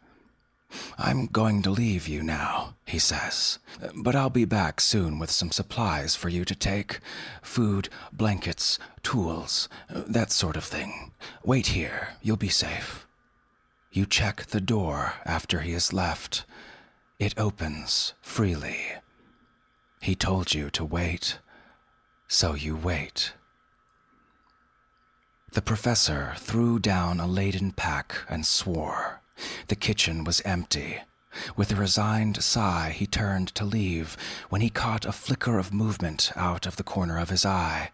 I'm 0.98 1.26
going 1.26 1.62
to 1.62 1.70
leave 1.70 2.08
you 2.08 2.22
now, 2.22 2.74
he 2.84 2.98
says, 2.98 3.58
but 3.94 4.16
I'll 4.16 4.30
be 4.30 4.44
back 4.44 4.80
soon 4.80 5.18
with 5.18 5.30
some 5.30 5.50
supplies 5.50 6.16
for 6.16 6.28
you 6.28 6.44
to 6.44 6.54
take 6.54 7.00
food, 7.40 7.88
blankets, 8.12 8.78
tools, 9.02 9.68
that 9.88 10.32
sort 10.32 10.56
of 10.56 10.64
thing. 10.64 11.12
Wait 11.44 11.68
here, 11.68 12.16
you'll 12.20 12.36
be 12.36 12.48
safe. 12.48 13.06
You 13.92 14.06
check 14.06 14.46
the 14.46 14.60
door 14.60 15.14
after 15.24 15.60
he 15.60 15.72
has 15.72 15.92
left. 15.92 16.44
It 17.18 17.38
opens 17.38 18.14
freely. 18.20 18.78
He 20.00 20.14
told 20.14 20.52
you 20.52 20.70
to 20.70 20.84
wait, 20.84 21.38
so 22.28 22.54
you 22.54 22.76
wait. 22.76 23.32
The 25.52 25.62
professor 25.62 26.34
threw 26.36 26.78
down 26.78 27.20
a 27.20 27.26
laden 27.26 27.72
pack 27.72 28.16
and 28.28 28.44
swore. 28.44 29.17
The 29.68 29.76
kitchen 29.76 30.24
was 30.24 30.42
empty. 30.44 31.00
With 31.56 31.70
a 31.70 31.76
resigned 31.76 32.42
sigh, 32.42 32.90
he 32.90 33.06
turned 33.06 33.48
to 33.54 33.64
leave 33.64 34.16
when 34.48 34.60
he 34.60 34.70
caught 34.70 35.04
a 35.04 35.12
flicker 35.12 35.58
of 35.58 35.72
movement 35.72 36.32
out 36.34 36.66
of 36.66 36.76
the 36.76 36.82
corner 36.82 37.18
of 37.18 37.30
his 37.30 37.44
eye. 37.44 37.90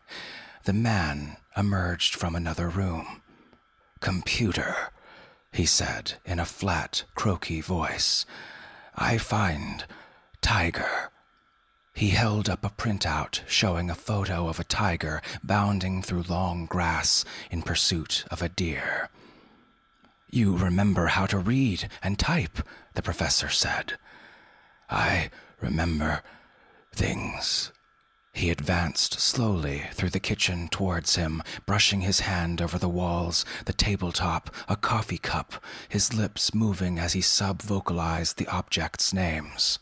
The 0.64 0.72
man 0.72 1.36
emerged 1.56 2.14
from 2.14 2.34
another 2.34 2.68
room. 2.68 3.22
Computer, 4.00 4.90
he 5.52 5.66
said 5.66 6.14
in 6.24 6.38
a 6.38 6.44
flat, 6.44 7.04
croaky 7.14 7.60
voice. 7.60 8.24
I 8.96 9.18
find 9.18 9.84
tiger. 10.40 11.10
He 11.94 12.10
held 12.10 12.48
up 12.48 12.64
a 12.64 12.70
printout 12.70 13.40
showing 13.46 13.88
a 13.88 13.94
photo 13.94 14.48
of 14.48 14.58
a 14.58 14.64
tiger 14.64 15.22
bounding 15.42 16.02
through 16.02 16.24
long 16.28 16.66
grass 16.66 17.24
in 17.50 17.62
pursuit 17.62 18.24
of 18.30 18.42
a 18.42 18.48
deer. 18.48 19.10
You 20.34 20.56
remember 20.56 21.06
how 21.06 21.26
to 21.26 21.38
read 21.38 21.88
and 22.02 22.18
type, 22.18 22.58
the 22.94 23.02
professor 23.02 23.48
said. 23.48 23.92
I 24.90 25.30
remember 25.60 26.22
things. 26.92 27.70
He 28.32 28.50
advanced 28.50 29.20
slowly 29.20 29.84
through 29.92 30.10
the 30.10 30.18
kitchen 30.18 30.66
towards 30.66 31.14
him, 31.14 31.40
brushing 31.66 32.00
his 32.00 32.18
hand 32.18 32.60
over 32.60 32.78
the 32.80 32.88
walls, 32.88 33.44
the 33.66 33.72
tabletop, 33.72 34.52
a 34.66 34.74
coffee 34.74 35.18
cup, 35.18 35.62
his 35.88 36.12
lips 36.12 36.52
moving 36.52 36.98
as 36.98 37.12
he 37.12 37.20
sub 37.20 37.62
vocalized 37.62 38.36
the 38.36 38.48
objects' 38.48 39.14
names. 39.14 39.78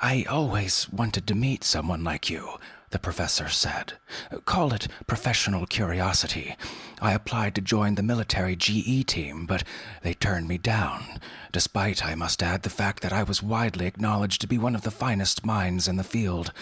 I 0.00 0.24
always 0.26 0.88
wanted 0.88 1.26
to 1.26 1.34
meet 1.34 1.62
someone 1.62 2.02
like 2.02 2.30
you, 2.30 2.54
the 2.90 2.98
professor 2.98 3.48
said. 3.48 3.94
Call 4.44 4.72
it 4.72 4.88
professional 5.06 5.66
curiosity. 5.66 6.56
I 7.00 7.12
applied 7.12 7.54
to 7.54 7.60
join 7.60 7.94
the 7.94 8.02
military 8.02 8.56
GE 8.56 9.06
team, 9.06 9.46
but 9.46 9.64
they 10.02 10.14
turned 10.14 10.48
me 10.48 10.58
down, 10.58 11.20
despite, 11.52 12.04
I 12.04 12.14
must 12.14 12.42
add, 12.42 12.62
the 12.62 12.70
fact 12.70 13.02
that 13.02 13.12
I 13.12 13.22
was 13.22 13.42
widely 13.42 13.86
acknowledged 13.86 14.40
to 14.40 14.46
be 14.46 14.58
one 14.58 14.74
of 14.74 14.82
the 14.82 14.90
finest 14.90 15.44
minds 15.46 15.86
in 15.86 15.96
the 15.96 16.04
field. 16.04 16.52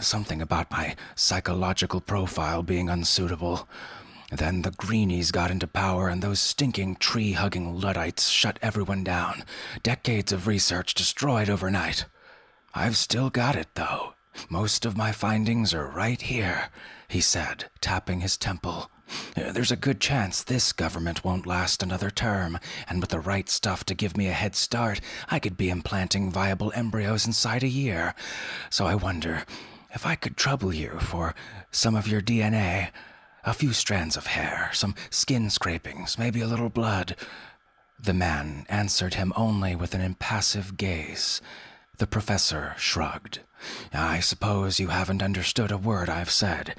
Something 0.00 0.42
about 0.42 0.70
my 0.70 0.94
psychological 1.14 2.00
profile 2.00 2.62
being 2.62 2.88
unsuitable. 2.88 3.68
Then 4.30 4.62
the 4.62 4.72
Greenies 4.72 5.30
got 5.30 5.50
into 5.50 5.66
power, 5.66 6.08
and 6.08 6.20
those 6.20 6.40
stinking 6.40 6.96
tree 6.96 7.32
hugging 7.32 7.80
Luddites 7.80 8.28
shut 8.28 8.58
everyone 8.60 9.04
down. 9.04 9.44
Decades 9.82 10.32
of 10.32 10.46
research 10.46 10.94
destroyed 10.94 11.48
overnight. 11.48 12.04
I've 12.74 12.96
still 12.96 13.30
got 13.30 13.56
it, 13.56 13.68
though. 13.74 14.15
Most 14.48 14.84
of 14.84 14.96
my 14.96 15.12
findings 15.12 15.72
are 15.74 15.86
right 15.86 16.20
here, 16.20 16.68
he 17.08 17.20
said, 17.20 17.66
tapping 17.80 18.20
his 18.20 18.36
temple. 18.36 18.90
There's 19.34 19.70
a 19.70 19.76
good 19.76 20.00
chance 20.00 20.42
this 20.42 20.72
government 20.72 21.24
won't 21.24 21.46
last 21.46 21.82
another 21.82 22.10
term, 22.10 22.58
and 22.88 23.00
with 23.00 23.10
the 23.10 23.20
right 23.20 23.48
stuff 23.48 23.84
to 23.84 23.94
give 23.94 24.16
me 24.16 24.26
a 24.26 24.32
head 24.32 24.56
start, 24.56 25.00
I 25.28 25.38
could 25.38 25.56
be 25.56 25.70
implanting 25.70 26.30
viable 26.30 26.72
embryos 26.74 27.26
inside 27.26 27.62
a 27.62 27.68
year. 27.68 28.14
So 28.70 28.86
I 28.86 28.94
wonder 28.94 29.44
if 29.94 30.04
I 30.04 30.16
could 30.16 30.36
trouble 30.36 30.74
you 30.74 30.98
for 31.00 31.34
some 31.70 31.94
of 31.94 32.08
your 32.08 32.20
DNA. 32.20 32.90
A 33.44 33.54
few 33.54 33.72
strands 33.72 34.16
of 34.16 34.26
hair, 34.26 34.70
some 34.72 34.96
skin 35.08 35.50
scrapings, 35.50 36.18
maybe 36.18 36.40
a 36.40 36.48
little 36.48 36.68
blood. 36.68 37.14
The 37.98 38.12
man 38.12 38.66
answered 38.68 39.14
him 39.14 39.32
only 39.36 39.76
with 39.76 39.94
an 39.94 40.00
impassive 40.00 40.76
gaze. 40.76 41.40
The 41.98 42.08
professor 42.08 42.74
shrugged. 42.76 43.38
I 43.92 44.20
suppose 44.20 44.80
you 44.80 44.88
haven't 44.88 45.22
understood 45.22 45.70
a 45.70 45.78
word 45.78 46.08
I've 46.08 46.30
said. 46.30 46.74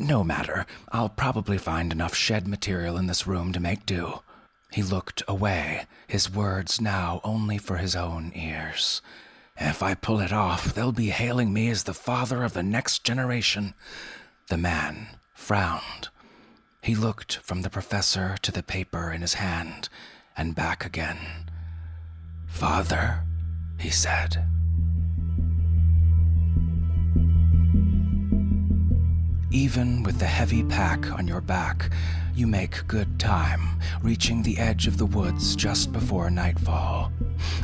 No 0.00 0.24
matter. 0.24 0.66
I'll 0.90 1.08
probably 1.08 1.58
find 1.58 1.92
enough 1.92 2.14
shed 2.14 2.48
material 2.48 2.96
in 2.96 3.06
this 3.06 3.26
room 3.26 3.52
to 3.52 3.60
make 3.60 3.86
do. 3.86 4.20
He 4.72 4.82
looked 4.82 5.22
away, 5.28 5.86
his 6.06 6.30
words 6.30 6.80
now 6.80 7.20
only 7.22 7.56
for 7.58 7.76
his 7.76 7.94
own 7.94 8.32
ears. 8.34 9.00
If 9.56 9.82
I 9.82 9.94
pull 9.94 10.20
it 10.20 10.32
off, 10.32 10.74
they'll 10.74 10.92
be 10.92 11.10
hailing 11.10 11.52
me 11.52 11.70
as 11.70 11.84
the 11.84 11.94
father 11.94 12.44
of 12.44 12.52
the 12.52 12.62
next 12.62 13.04
generation. 13.04 13.74
The 14.48 14.58
man 14.58 15.08
frowned. 15.34 16.08
He 16.82 16.94
looked 16.94 17.36
from 17.38 17.62
the 17.62 17.70
professor 17.70 18.36
to 18.42 18.52
the 18.52 18.62
paper 18.62 19.10
in 19.10 19.22
his 19.22 19.34
hand 19.34 19.88
and 20.36 20.54
back 20.54 20.84
again. 20.84 21.18
Father, 22.46 23.22
he 23.78 23.90
said. 23.90 24.44
Even 29.50 30.02
with 30.02 30.18
the 30.18 30.26
heavy 30.26 30.64
pack 30.64 31.10
on 31.12 31.28
your 31.28 31.40
back, 31.40 31.90
you 32.34 32.46
make 32.46 32.86
good 32.88 33.18
time, 33.18 33.80
reaching 34.02 34.42
the 34.42 34.58
edge 34.58 34.86
of 34.86 34.98
the 34.98 35.06
woods 35.06 35.54
just 35.54 35.92
before 35.92 36.30
nightfall. 36.30 37.12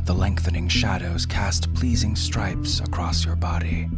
The 0.05 0.15
lengthening 0.15 0.69
shadows 0.69 1.27
cast 1.27 1.75
pleasing 1.75 2.15
stripes 2.15 2.81
across 2.81 3.25
your 3.25 3.37
body. 3.37 3.91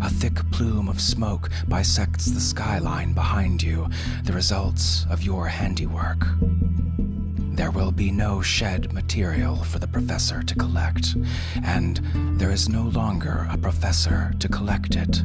A 0.00 0.08
thick 0.08 0.36
plume 0.52 0.88
of 0.88 1.00
smoke 1.00 1.50
bisects 1.68 2.26
the 2.26 2.40
skyline 2.40 3.12
behind 3.12 3.62
you, 3.62 3.88
the 4.22 4.32
results 4.32 5.04
of 5.10 5.22
your 5.22 5.46
handiwork. 5.46 6.24
There 7.54 7.72
will 7.72 7.92
be 7.92 8.10
no 8.10 8.40
shed 8.40 8.92
material 8.92 9.56
for 9.64 9.78
the 9.78 9.88
professor 9.88 10.42
to 10.42 10.54
collect, 10.54 11.16
and 11.64 12.00
there 12.38 12.50
is 12.50 12.68
no 12.68 12.84
longer 12.84 13.46
a 13.50 13.58
professor 13.58 14.32
to 14.38 14.48
collect 14.48 14.96
it. 14.96 15.22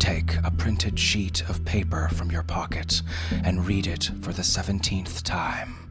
Take 0.00 0.36
a 0.42 0.50
printed 0.50 0.98
sheet 0.98 1.48
of 1.48 1.64
paper 1.66 2.08
from 2.08 2.30
your 2.30 2.42
pocket 2.42 3.02
and 3.44 3.66
read 3.66 3.86
it 3.86 4.10
for 4.22 4.32
the 4.32 4.42
17th 4.42 5.22
time. 5.22 5.90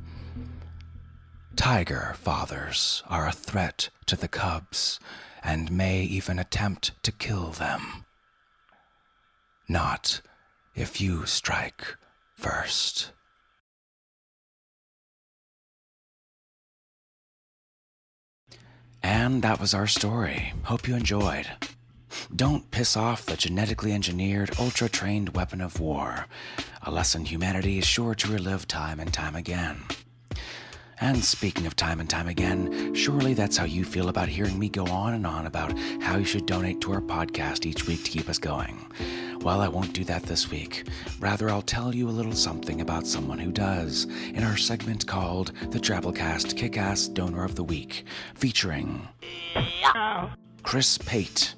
Tiger 1.55 2.15
fathers 2.17 3.03
are 3.07 3.27
a 3.27 3.31
threat 3.31 3.91
to 4.07 4.15
the 4.15 4.27
cubs 4.27 4.99
and 5.43 5.71
may 5.71 6.01
even 6.01 6.39
attempt 6.39 6.91
to 7.03 7.11
kill 7.11 7.51
them. 7.51 8.03
Not 9.69 10.21
if 10.73 10.99
you 10.99 11.27
strike 11.27 11.95
first. 12.35 13.11
And 19.03 19.43
that 19.43 19.61
was 19.61 19.75
our 19.75 19.87
story. 19.87 20.53
Hope 20.63 20.87
you 20.87 20.95
enjoyed. 20.95 21.47
Don't 22.35 22.69
piss 22.71 22.97
off 22.97 23.25
the 23.25 23.37
genetically 23.37 23.91
engineered, 23.93 24.51
ultra 24.59 24.89
trained 24.89 25.35
weapon 25.35 25.61
of 25.61 25.79
war, 25.79 26.27
a 26.83 26.91
lesson 26.91 27.25
humanity 27.25 27.77
is 27.77 27.85
sure 27.85 28.15
to 28.15 28.31
relive 28.31 28.67
time 28.67 28.99
and 28.99 29.13
time 29.13 29.35
again. 29.35 29.83
And 31.01 31.23
speaking 31.23 31.65
of 31.65 31.77
time 31.77 32.01
and 32.01 32.09
time 32.09 32.27
again, 32.27 32.93
surely 32.93 33.33
that's 33.33 33.55
how 33.55 33.63
you 33.63 33.85
feel 33.85 34.09
about 34.09 34.27
hearing 34.27 34.59
me 34.59 34.67
go 34.67 34.85
on 34.87 35.13
and 35.13 35.25
on 35.25 35.45
about 35.45 35.77
how 36.01 36.17
you 36.17 36.25
should 36.25 36.45
donate 36.45 36.81
to 36.81 36.91
our 36.91 37.01
podcast 37.01 37.65
each 37.65 37.87
week 37.87 38.03
to 38.03 38.11
keep 38.11 38.27
us 38.27 38.37
going. 38.37 38.91
Well, 39.39 39.61
I 39.61 39.69
won't 39.69 39.93
do 39.93 40.03
that 40.03 40.23
this 40.23 40.51
week. 40.51 40.87
Rather, 41.19 41.49
I'll 41.49 41.61
tell 41.61 41.95
you 41.95 42.09
a 42.09 42.11
little 42.11 42.33
something 42.33 42.81
about 42.81 43.07
someone 43.07 43.39
who 43.39 43.53
does 43.53 44.05
in 44.33 44.43
our 44.43 44.57
segment 44.57 45.07
called 45.07 45.53
the 45.71 45.79
Drabblecast 45.79 46.57
Kick 46.57 46.77
Ass 46.77 47.07
Donor 47.07 47.45
of 47.45 47.55
the 47.55 47.63
Week, 47.63 48.03
featuring 48.35 49.07
Chris 50.63 50.97
Pate. 50.97 51.55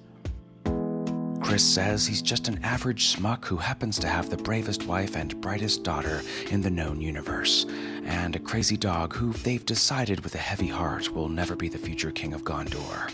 Chris 1.41 1.63
says 1.63 2.05
he's 2.05 2.21
just 2.21 2.47
an 2.47 2.59
average 2.63 3.07
smuck 3.07 3.45
who 3.45 3.57
happens 3.57 3.99
to 3.99 4.07
have 4.07 4.29
the 4.29 4.37
bravest 4.37 4.85
wife 4.85 5.15
and 5.15 5.41
brightest 5.41 5.83
daughter 5.83 6.21
in 6.49 6.61
the 6.61 6.69
known 6.69 7.01
universe, 7.01 7.65
and 8.05 8.35
a 8.35 8.39
crazy 8.39 8.77
dog 8.77 9.13
who 9.13 9.33
they've 9.33 9.65
decided 9.65 10.23
with 10.23 10.35
a 10.35 10.39
heavy 10.39 10.67
heart 10.67 11.13
will 11.13 11.27
never 11.27 11.55
be 11.55 11.67
the 11.67 11.77
future 11.77 12.11
king 12.11 12.33
of 12.33 12.43
Gondor. 12.43 13.11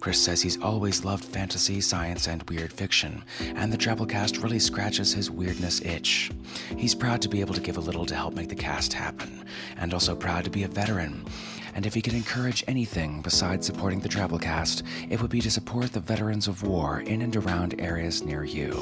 Chris 0.00 0.20
says 0.20 0.40
he's 0.40 0.60
always 0.62 1.04
loved 1.04 1.24
fantasy, 1.24 1.80
science, 1.80 2.26
and 2.26 2.42
weird 2.44 2.72
fiction, 2.72 3.22
and 3.40 3.70
the 3.70 3.78
Drabblecast 3.78 4.42
really 4.42 4.58
scratches 4.58 5.12
his 5.12 5.30
weirdness 5.30 5.82
itch. 5.82 6.30
He's 6.76 6.94
proud 6.94 7.20
to 7.22 7.28
be 7.28 7.40
able 7.40 7.54
to 7.54 7.60
give 7.60 7.76
a 7.76 7.80
little 7.80 8.06
to 8.06 8.14
help 8.14 8.34
make 8.34 8.48
the 8.48 8.54
cast 8.54 8.94
happen, 8.94 9.44
and 9.76 9.92
also 9.92 10.16
proud 10.16 10.44
to 10.44 10.50
be 10.50 10.62
a 10.62 10.68
veteran. 10.68 11.24
And 11.74 11.86
if 11.86 11.94
he 11.94 12.02
could 12.02 12.14
encourage 12.14 12.64
anything 12.66 13.22
besides 13.22 13.66
supporting 13.66 14.00
the 14.00 14.08
Drabblecast, 14.08 14.82
it 15.08 15.20
would 15.20 15.30
be 15.30 15.40
to 15.40 15.50
support 15.50 15.92
the 15.92 16.00
veterans 16.00 16.48
of 16.48 16.62
war 16.62 17.00
in 17.00 17.22
and 17.22 17.34
around 17.36 17.80
areas 17.80 18.22
near 18.22 18.44
you. 18.44 18.72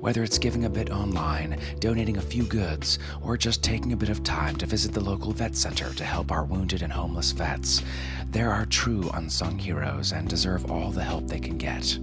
Whether 0.00 0.22
it's 0.22 0.38
giving 0.38 0.64
a 0.64 0.70
bit 0.70 0.90
online, 0.90 1.58
donating 1.80 2.18
a 2.18 2.22
few 2.22 2.44
goods, 2.44 3.00
or 3.20 3.36
just 3.36 3.64
taking 3.64 3.92
a 3.92 3.96
bit 3.96 4.10
of 4.10 4.22
time 4.22 4.54
to 4.56 4.66
visit 4.66 4.92
the 4.92 5.00
local 5.00 5.32
vet 5.32 5.56
center 5.56 5.92
to 5.92 6.04
help 6.04 6.30
our 6.30 6.44
wounded 6.44 6.82
and 6.82 6.92
homeless 6.92 7.32
vets, 7.32 7.82
there 8.30 8.52
are 8.52 8.64
true 8.66 9.10
unsung 9.14 9.58
heroes 9.58 10.12
and 10.12 10.28
deserve 10.28 10.70
all 10.70 10.90
the 10.92 11.02
help 11.02 11.26
they 11.26 11.40
can 11.40 11.58
get. 11.58 11.98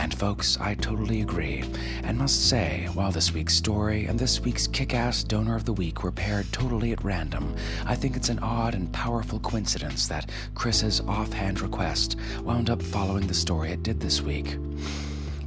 And 0.00 0.14
folks, 0.14 0.58
I 0.58 0.76
totally 0.76 1.20
agree, 1.20 1.62
and 2.04 2.16
must 2.16 2.48
say, 2.48 2.88
while 2.94 3.12
this 3.12 3.34
week's 3.34 3.54
story 3.54 4.06
and 4.06 4.18
this 4.18 4.40
week's 4.40 4.66
kick 4.66 4.94
ass 4.94 5.22
donor 5.22 5.54
of 5.54 5.66
the 5.66 5.74
week 5.74 6.02
were 6.02 6.10
paired 6.10 6.50
totally 6.52 6.92
at 6.92 7.04
random, 7.04 7.54
I 7.84 7.96
think 7.96 8.16
it's 8.16 8.30
an 8.30 8.38
odd 8.38 8.74
and 8.74 8.90
powerful 8.94 9.38
coincidence 9.40 10.08
that 10.08 10.30
Chris's 10.54 11.02
offhand 11.02 11.60
request 11.60 12.16
wound 12.42 12.70
up 12.70 12.80
following 12.80 13.26
the 13.26 13.34
story 13.34 13.72
it 13.72 13.82
did 13.82 14.00
this 14.00 14.22
week. 14.22 14.56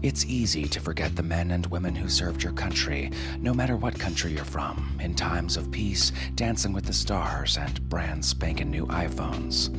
It's 0.03 0.25
easy 0.25 0.67
to 0.67 0.79
forget 0.79 1.15
the 1.15 1.23
men 1.23 1.49
and 1.49 1.65
women 1.65 1.95
who 1.95 2.07
served 2.07 2.43
your 2.43 2.53
country, 2.53 3.09
no 3.39 3.55
matter 3.55 3.75
what 3.75 3.97
country 3.97 4.33
you're 4.33 4.45
from, 4.45 4.99
in 5.01 5.15
times 5.15 5.57
of 5.57 5.71
peace, 5.71 6.11
dancing 6.35 6.73
with 6.73 6.85
the 6.85 6.93
stars, 6.93 7.57
and 7.57 7.89
brand 7.89 8.23
spanking 8.23 8.69
new 8.69 8.85
iPhones. 8.85 9.75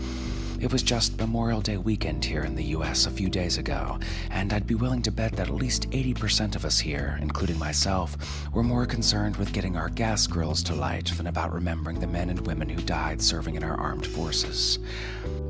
It 0.61 0.73
was 0.73 0.83
just 0.83 1.19
Memorial 1.19 1.61
Day 1.61 1.77
weekend 1.77 2.25
here 2.25 2.45
in 2.45 2.55
the 2.55 2.65
US 2.77 3.07
a 3.07 3.11
few 3.11 3.29
days 3.29 3.59
ago, 3.59 3.99
and 4.31 4.53
I'd 4.53 4.67
be 4.67 4.77
willing 4.77 5.03
to 5.03 5.11
bet 5.11 5.33
that 5.33 5.49
at 5.49 5.55
least 5.55 5.91
80% 5.91 6.55
of 6.55 6.65
us 6.65 6.79
here, 6.79 7.19
including 7.21 7.59
myself, 7.59 8.17
were 8.53 8.63
more 8.63 8.87
concerned 8.87 9.37
with 9.37 9.53
getting 9.53 9.77
our 9.77 9.89
gas 9.89 10.27
grills 10.27 10.63
to 10.65 10.75
light 10.75 11.07
than 11.17 11.27
about 11.27 11.53
remembering 11.53 11.99
the 11.99 12.07
men 12.07 12.31
and 12.31 12.47
women 12.47 12.69
who 12.69 12.81
died 12.83 13.21
serving 13.21 13.57
in 13.57 13.65
our 13.65 13.77
armed 13.77 14.07
forces. 14.07 14.79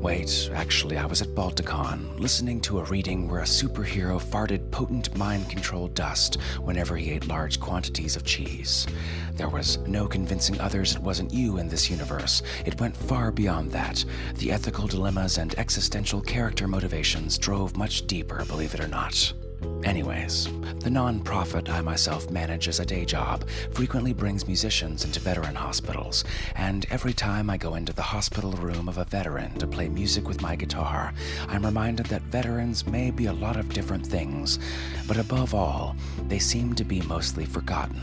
Wait, 0.01 0.51
actually, 0.53 0.97
I 0.97 1.05
was 1.05 1.21
at 1.21 1.29
Balticon, 1.29 2.19
listening 2.19 2.61
to 2.61 2.79
a 2.79 2.83
reading 2.83 3.27
where 3.27 3.39
a 3.39 3.45
superhero 3.45 4.21
farted 4.21 4.69
potent 4.69 5.15
mind 5.17 5.49
control 5.49 5.87
dust 5.87 6.35
whenever 6.61 6.95
he 6.95 7.11
ate 7.11 7.27
large 7.27 7.59
quantities 7.59 8.15
of 8.15 8.23
cheese. 8.23 8.85
There 9.33 9.49
was 9.49 9.79
no 9.79 10.07
convincing 10.07 10.59
others 10.61 10.95
it 10.95 11.01
wasn't 11.01 11.33
you 11.33 11.57
in 11.57 11.69
this 11.69 11.89
universe. 11.89 12.43
It 12.65 12.79
went 12.79 12.95
far 12.95 13.31
beyond 13.31 13.71
that. 13.71 14.05
The 14.35 14.51
ethical 14.51 14.87
dilemmas 14.87 15.37
and 15.39 15.57
existential 15.57 16.21
character 16.21 16.67
motivations 16.67 17.37
drove 17.37 17.75
much 17.75 18.05
deeper, 18.05 18.45
believe 18.45 18.75
it 18.75 18.81
or 18.81 18.87
not. 18.87 19.33
Anyways, 19.83 20.49
the 20.79 20.89
non-profit 20.89 21.69
I 21.69 21.81
myself 21.81 22.29
manage 22.29 22.67
as 22.67 22.79
a 22.79 22.85
day 22.85 23.05
job 23.05 23.47
frequently 23.71 24.13
brings 24.13 24.47
musicians 24.47 25.05
into 25.05 25.19
veteran 25.19 25.55
hospitals, 25.55 26.23
and 26.55 26.85
every 26.89 27.13
time 27.13 27.49
I 27.49 27.57
go 27.57 27.75
into 27.75 27.93
the 27.93 28.01
hospital 28.01 28.51
room 28.53 28.89
of 28.89 28.97
a 28.97 29.05
veteran 29.05 29.53
to 29.59 29.67
play 29.67 29.87
music 29.87 30.27
with 30.27 30.41
my 30.41 30.55
guitar, 30.55 31.13
I'm 31.47 31.65
reminded 31.65 32.07
that 32.07 32.23
veterans 32.23 32.85
may 32.87 33.11
be 33.11 33.27
a 33.27 33.33
lot 33.33 33.57
of 33.57 33.69
different 33.69 34.05
things, 34.05 34.59
but 35.07 35.17
above 35.17 35.53
all, 35.53 35.95
they 36.27 36.39
seem 36.39 36.73
to 36.75 36.83
be 36.83 37.01
mostly 37.01 37.45
forgotten. 37.45 38.01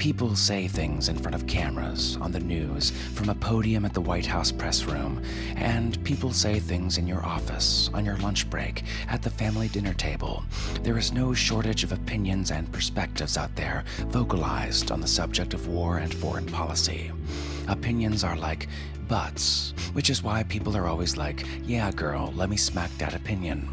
People 0.00 0.34
say 0.34 0.66
things 0.66 1.10
in 1.10 1.18
front 1.18 1.34
of 1.34 1.46
cameras, 1.46 2.16
on 2.22 2.32
the 2.32 2.40
news, 2.40 2.90
from 3.12 3.28
a 3.28 3.34
podium 3.34 3.84
at 3.84 3.92
the 3.92 4.00
White 4.00 4.24
House 4.24 4.50
press 4.50 4.84
room, 4.84 5.22
and 5.56 6.02
people 6.04 6.32
say 6.32 6.58
things 6.58 6.96
in 6.96 7.06
your 7.06 7.22
office, 7.22 7.90
on 7.92 8.06
your 8.06 8.16
lunch 8.16 8.48
break, 8.48 8.82
at 9.08 9.20
the 9.20 9.28
family 9.28 9.68
dinner 9.68 9.92
table. 9.92 10.42
There 10.82 10.96
is 10.96 11.12
no 11.12 11.34
shortage 11.34 11.84
of 11.84 11.92
opinions 11.92 12.50
and 12.50 12.72
perspectives 12.72 13.36
out 13.36 13.54
there 13.56 13.84
vocalized 14.06 14.90
on 14.90 15.02
the 15.02 15.06
subject 15.06 15.52
of 15.52 15.68
war 15.68 15.98
and 15.98 16.14
foreign 16.14 16.46
policy. 16.46 17.12
Opinions 17.68 18.24
are 18.24 18.38
like 18.38 18.68
butts, 19.06 19.74
which 19.92 20.08
is 20.08 20.22
why 20.22 20.44
people 20.44 20.78
are 20.78 20.86
always 20.86 21.18
like, 21.18 21.44
yeah, 21.66 21.90
girl, 21.90 22.32
let 22.34 22.48
me 22.48 22.56
smack 22.56 22.90
that 22.96 23.14
opinion. 23.14 23.68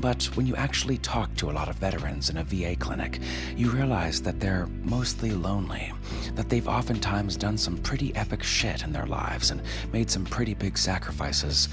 But 0.00 0.24
when 0.36 0.46
you 0.46 0.54
actually 0.54 0.98
talk 0.98 1.34
to 1.36 1.50
a 1.50 1.52
lot 1.52 1.68
of 1.68 1.76
veterans 1.76 2.30
in 2.30 2.36
a 2.36 2.44
VA 2.44 2.76
clinic, 2.76 3.18
you 3.56 3.70
realize 3.70 4.22
that 4.22 4.38
they're 4.38 4.68
mostly 4.82 5.32
lonely, 5.32 5.92
that 6.34 6.48
they've 6.48 6.68
oftentimes 6.68 7.36
done 7.36 7.58
some 7.58 7.78
pretty 7.78 8.14
epic 8.14 8.42
shit 8.42 8.84
in 8.84 8.92
their 8.92 9.06
lives 9.06 9.50
and 9.50 9.60
made 9.92 10.10
some 10.10 10.24
pretty 10.24 10.54
big 10.54 10.78
sacrifices. 10.78 11.68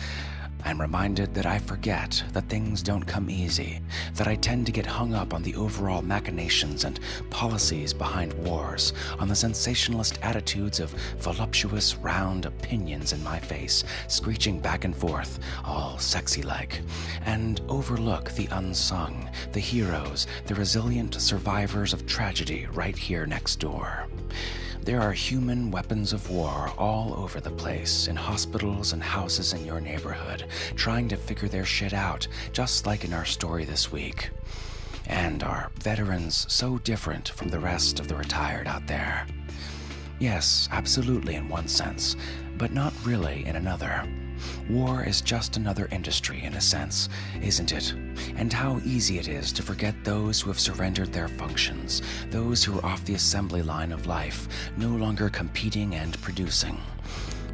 I'm 0.66 0.82
reminded 0.82 1.36
that 1.36 1.46
I 1.46 1.60
forget 1.60 2.24
that 2.34 2.50
things 2.50 2.82
don't 2.82 3.06
come 3.06 3.30
easy, 3.30 3.82
that 4.16 4.28
I 4.28 4.36
tend 4.36 4.66
to 4.66 4.72
get 4.72 4.88
hung 4.88 5.14
up 5.14 5.32
on 5.32 5.44
the 5.44 5.56
overall 5.56 6.02
machinations 6.02 6.86
and 6.86 7.00
policies 7.30 7.94
behind 7.94 8.34
wars, 8.34 8.92
on 9.20 9.28
the 9.28 9.36
sensationalist 9.36 10.18
attitudes 10.24 10.80
of 10.80 10.90
voluptuous, 11.20 11.96
round 11.98 12.48
opinions 12.48 13.14
in 13.14 13.24
my 13.24 13.38
face, 13.38 13.84
screeching 14.08 14.60
back 14.60 14.86
and 14.86 14.96
forth, 14.96 15.40
all 15.64 16.00
sexy 16.00 16.42
like, 16.42 16.82
and 17.26 17.62
overlook 17.70 18.32
the 18.32 18.48
unsung, 18.48 19.30
the 19.52 19.60
heroes, 19.60 20.26
the 20.48 20.56
resilient 20.56 21.14
survivors 21.22 21.94
of 21.94 22.08
tragedy 22.08 22.66
right 22.74 22.98
here 22.98 23.28
next 23.28 23.58
door. 23.58 24.08
There 24.86 25.02
are 25.02 25.14
human 25.14 25.72
weapons 25.72 26.14
of 26.14 26.30
war 26.30 26.72
all 26.78 27.16
over 27.16 27.40
the 27.40 27.50
place, 27.50 28.08
in 28.08 28.16
hospitals 28.16 28.94
and 28.94 29.02
houses 29.02 29.52
in 29.52 29.66
your 29.66 29.82
neighborhood, 29.82 30.46
trying 30.76 31.08
to 31.08 31.18
figure 31.18 31.48
their 31.48 31.66
shit 31.66 31.92
out, 31.92 32.28
just 32.54 32.86
like 32.86 33.04
in 33.04 33.12
our 33.12 33.26
story 33.26 33.66
this 33.66 33.92
week. 33.92 34.30
And 35.08 35.42
are 35.42 35.72
veterans 35.80 36.46
so 36.54 36.78
different 36.78 37.30
from 37.30 37.48
the 37.48 37.60
rest 37.60 38.00
of 38.00 38.08
the 38.08 38.16
retired 38.16 38.68
out 38.68 38.86
there? 38.86 39.26
Yes, 40.20 40.70
absolutely 40.72 41.34
in 41.34 41.50
one 41.50 41.68
sense, 41.68 42.16
but 42.56 42.72
not 42.72 42.94
really 43.04 43.44
in 43.48 43.56
another. 43.56 44.08
War 44.70 45.04
is 45.04 45.22
just 45.22 45.58
another 45.58 45.88
industry, 45.92 46.44
in 46.44 46.54
a 46.56 46.62
sense, 46.62 47.10
isn't 47.42 47.72
it? 47.72 47.94
And 48.38 48.52
how 48.52 48.80
easy 48.84 49.20
it 49.20 49.28
is 49.28 49.52
to 49.54 49.64
forget 49.64 49.96
those 50.04 50.42
who 50.42 50.50
have 50.50 50.60
surrendered 50.60 51.14
their 51.14 51.28
functions, 51.28 52.02
those 52.32 52.64
who 52.64 52.80
are 52.80 52.86
off 52.86 53.06
the 53.06 53.16
assembly 53.16 53.62
line 53.62 53.92
of 53.92 54.08
life, 54.08 54.48
no 54.78 54.90
longer 54.90 55.30
competing 55.30 55.96
and 55.96 56.22
producing 56.22 56.78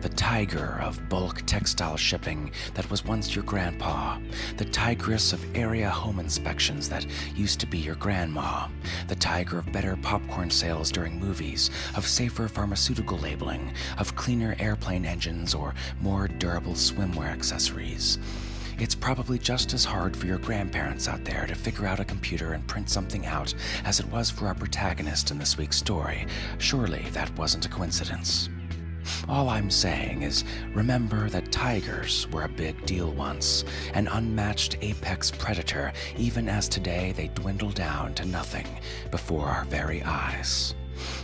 the 0.01 0.09
tiger 0.09 0.79
of 0.81 1.07
bulk 1.09 1.43
textile 1.45 1.95
shipping 1.95 2.51
that 2.73 2.89
was 2.89 3.05
once 3.05 3.35
your 3.35 3.43
grandpa, 3.43 4.17
the 4.57 4.65
tigress 4.65 5.31
of 5.31 5.55
area 5.55 5.89
home 5.89 6.19
inspections 6.19 6.89
that 6.89 7.05
used 7.35 7.59
to 7.59 7.67
be 7.67 7.77
your 7.77 7.95
grandma, 7.95 8.67
the 9.07 9.15
tiger 9.15 9.59
of 9.59 9.71
better 9.71 9.95
popcorn 10.01 10.49
sales 10.49 10.91
during 10.91 11.19
movies, 11.19 11.69
of 11.95 12.07
safer 12.07 12.47
pharmaceutical 12.47 13.19
labeling, 13.19 13.71
of 13.99 14.15
cleaner 14.15 14.55
airplane 14.57 15.05
engines 15.05 15.53
or 15.53 15.75
more 16.01 16.27
durable 16.27 16.73
swimwear 16.73 17.27
accessories. 17.27 18.17
It's 18.79 18.95
probably 18.95 19.37
just 19.37 19.71
as 19.73 19.85
hard 19.85 20.17
for 20.17 20.25
your 20.25 20.39
grandparents 20.39 21.07
out 21.07 21.23
there 21.23 21.45
to 21.45 21.53
figure 21.53 21.85
out 21.85 21.99
a 21.99 22.05
computer 22.05 22.53
and 22.53 22.65
print 22.65 22.89
something 22.89 23.27
out 23.27 23.53
as 23.85 23.99
it 23.99 24.07
was 24.07 24.31
for 24.31 24.47
our 24.47 24.55
protagonist 24.55 25.29
in 25.29 25.37
this 25.37 25.59
week's 25.59 25.77
story. 25.77 26.25
Surely 26.57 27.05
that 27.11 27.37
wasn't 27.37 27.67
a 27.67 27.69
coincidence. 27.69 28.49
All 29.27 29.49
I'm 29.49 29.69
saying 29.69 30.23
is 30.23 30.43
remember 30.73 31.29
that 31.29 31.51
tigers 31.51 32.27
were 32.31 32.43
a 32.43 32.49
big 32.49 32.85
deal 32.85 33.11
once, 33.11 33.63
an 33.93 34.07
unmatched 34.07 34.77
apex 34.81 35.31
predator, 35.31 35.93
even 36.17 36.49
as 36.49 36.67
today 36.67 37.13
they 37.15 37.29
dwindle 37.29 37.71
down 37.71 38.13
to 38.15 38.25
nothing 38.25 38.67
before 39.09 39.47
our 39.47 39.65
very 39.65 40.03
eyes. 40.03 40.75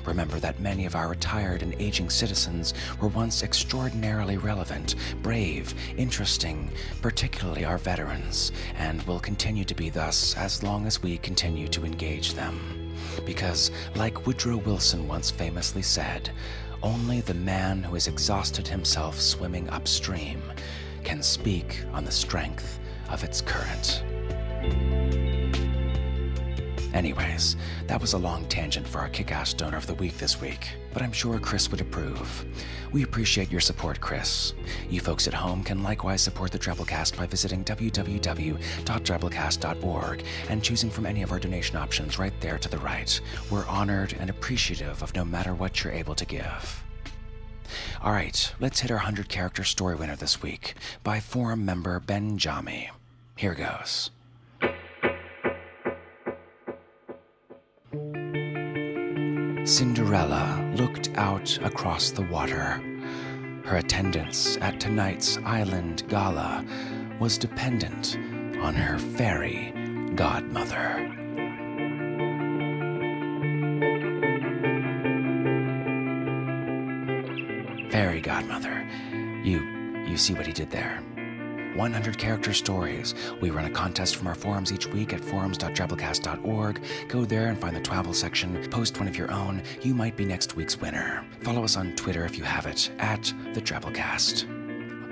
Remember 0.05 0.39
that 0.39 0.59
many 0.59 0.85
of 0.85 0.95
our 0.95 1.09
retired 1.09 1.61
and 1.61 1.75
aging 1.79 2.09
citizens 2.09 2.73
were 2.99 3.09
once 3.09 3.43
extraordinarily 3.43 4.37
relevant, 4.37 4.95
brave, 5.21 5.73
interesting, 5.97 6.71
particularly 7.01 7.65
our 7.65 7.77
veterans, 7.77 8.51
and 8.75 9.03
will 9.03 9.19
continue 9.19 9.65
to 9.65 9.75
be 9.75 9.89
thus 9.89 10.35
as 10.35 10.63
long 10.63 10.87
as 10.87 11.03
we 11.03 11.17
continue 11.19 11.67
to 11.67 11.85
engage 11.85 12.33
them. 12.33 12.59
Because, 13.25 13.71
like 13.95 14.25
Woodrow 14.25 14.57
Wilson 14.57 15.07
once 15.07 15.29
famously 15.29 15.81
said, 15.81 16.31
only 16.83 17.21
the 17.21 17.33
man 17.33 17.83
who 17.83 17.93
has 17.93 18.07
exhausted 18.07 18.67
himself 18.67 19.19
swimming 19.19 19.69
upstream 19.69 20.41
can 21.03 21.23
speak 21.23 21.83
on 21.93 22.05
the 22.05 22.11
strength 22.11 22.79
of 23.09 23.23
its 23.23 23.41
current. 23.41 24.03
Anyways, 26.97 27.55
that 27.85 28.01
was 28.01 28.13
a 28.13 28.17
long 28.17 28.47
tangent 28.47 28.87
for 28.87 28.97
our 28.97 29.09
kick 29.09 29.31
ass 29.31 29.53
donor 29.53 29.77
of 29.77 29.85
the 29.85 29.93
week 29.93 30.17
this 30.17 30.41
week, 30.41 30.69
but 30.91 31.03
I'm 31.03 31.11
sure 31.11 31.37
Chris 31.37 31.69
would 31.69 31.79
approve. 31.79 32.43
We 32.91 33.03
appreciate 33.03 33.51
your 33.51 33.61
support, 33.61 34.01
Chris. 34.01 34.55
You 34.89 34.99
folks 34.99 35.27
at 35.27 35.35
home 35.35 35.63
can 35.63 35.83
likewise 35.83 36.23
support 36.23 36.51
the 36.51 36.57
Drabblecast 36.57 37.15
by 37.15 37.27
visiting 37.27 37.63
www.drabblecast.org 37.63 40.23
and 40.49 40.63
choosing 40.63 40.89
from 40.89 41.05
any 41.05 41.21
of 41.21 41.31
our 41.31 41.37
donation 41.37 41.75
options 41.75 42.17
right 42.17 42.33
there 42.41 42.57
to 42.57 42.67
the 42.67 42.79
right. 42.79 43.21
We're 43.51 43.67
honored 43.67 44.15
and 44.19 44.31
appreciative 44.31 45.03
of 45.03 45.13
no 45.13 45.23
matter 45.23 45.53
what 45.53 45.83
you're 45.83 45.93
able 45.93 46.15
to 46.15 46.25
give. 46.25 46.83
All 48.01 48.11
right, 48.11 48.51
let's 48.59 48.79
hit 48.79 48.89
our 48.89 48.97
100 48.97 49.29
character 49.29 49.63
story 49.63 49.93
winner 49.93 50.15
this 50.15 50.41
week 50.41 50.73
by 51.03 51.19
forum 51.19 51.63
member 51.63 51.99
Ben 51.99 52.39
Jami. 52.39 52.89
Here 53.35 53.53
goes. 53.53 54.09
Cinderella 59.67 60.71
looked 60.77 61.09
out 61.15 61.57
across 61.61 62.11
the 62.11 62.21
water. 62.21 62.81
Her 63.65 63.75
attendance 63.75 64.55
at 64.61 64.79
tonight's 64.79 65.37
island 65.43 66.03
gala 66.07 66.65
was 67.19 67.37
dependent 67.37 68.17
on 68.61 68.73
her 68.73 68.97
fairy 68.97 69.73
godmother. 70.15 71.13
Fairy 77.89 78.21
godmother. 78.21 78.87
You 79.43 79.59
you 80.07 80.15
see 80.15 80.33
what 80.33 80.47
he 80.47 80.53
did 80.53 80.71
there. 80.71 81.03
100 81.77 82.17
character 82.17 82.53
stories. 82.53 83.15
We 83.39 83.51
run 83.51 83.65
a 83.65 83.69
contest 83.69 84.15
from 84.15 84.27
our 84.27 84.35
forums 84.35 84.73
each 84.73 84.87
week 84.87 85.13
at 85.13 85.23
forums.drabblecast.org. 85.23 86.81
Go 87.07 87.25
there 87.25 87.47
and 87.47 87.59
find 87.59 87.75
the 87.75 87.81
travel 87.81 88.13
section, 88.13 88.67
post 88.69 88.97
one 88.97 89.07
of 89.07 89.15
your 89.15 89.31
own. 89.31 89.61
You 89.81 89.93
might 89.93 90.17
be 90.17 90.25
next 90.25 90.55
week's 90.55 90.81
winner. 90.81 91.25
Follow 91.41 91.63
us 91.63 91.77
on 91.77 91.95
Twitter 91.95 92.25
if 92.25 92.37
you 92.37 92.43
have 92.43 92.65
it, 92.65 92.91
at 92.99 93.33
the 93.53 93.61
Drabblecast. 93.61 94.57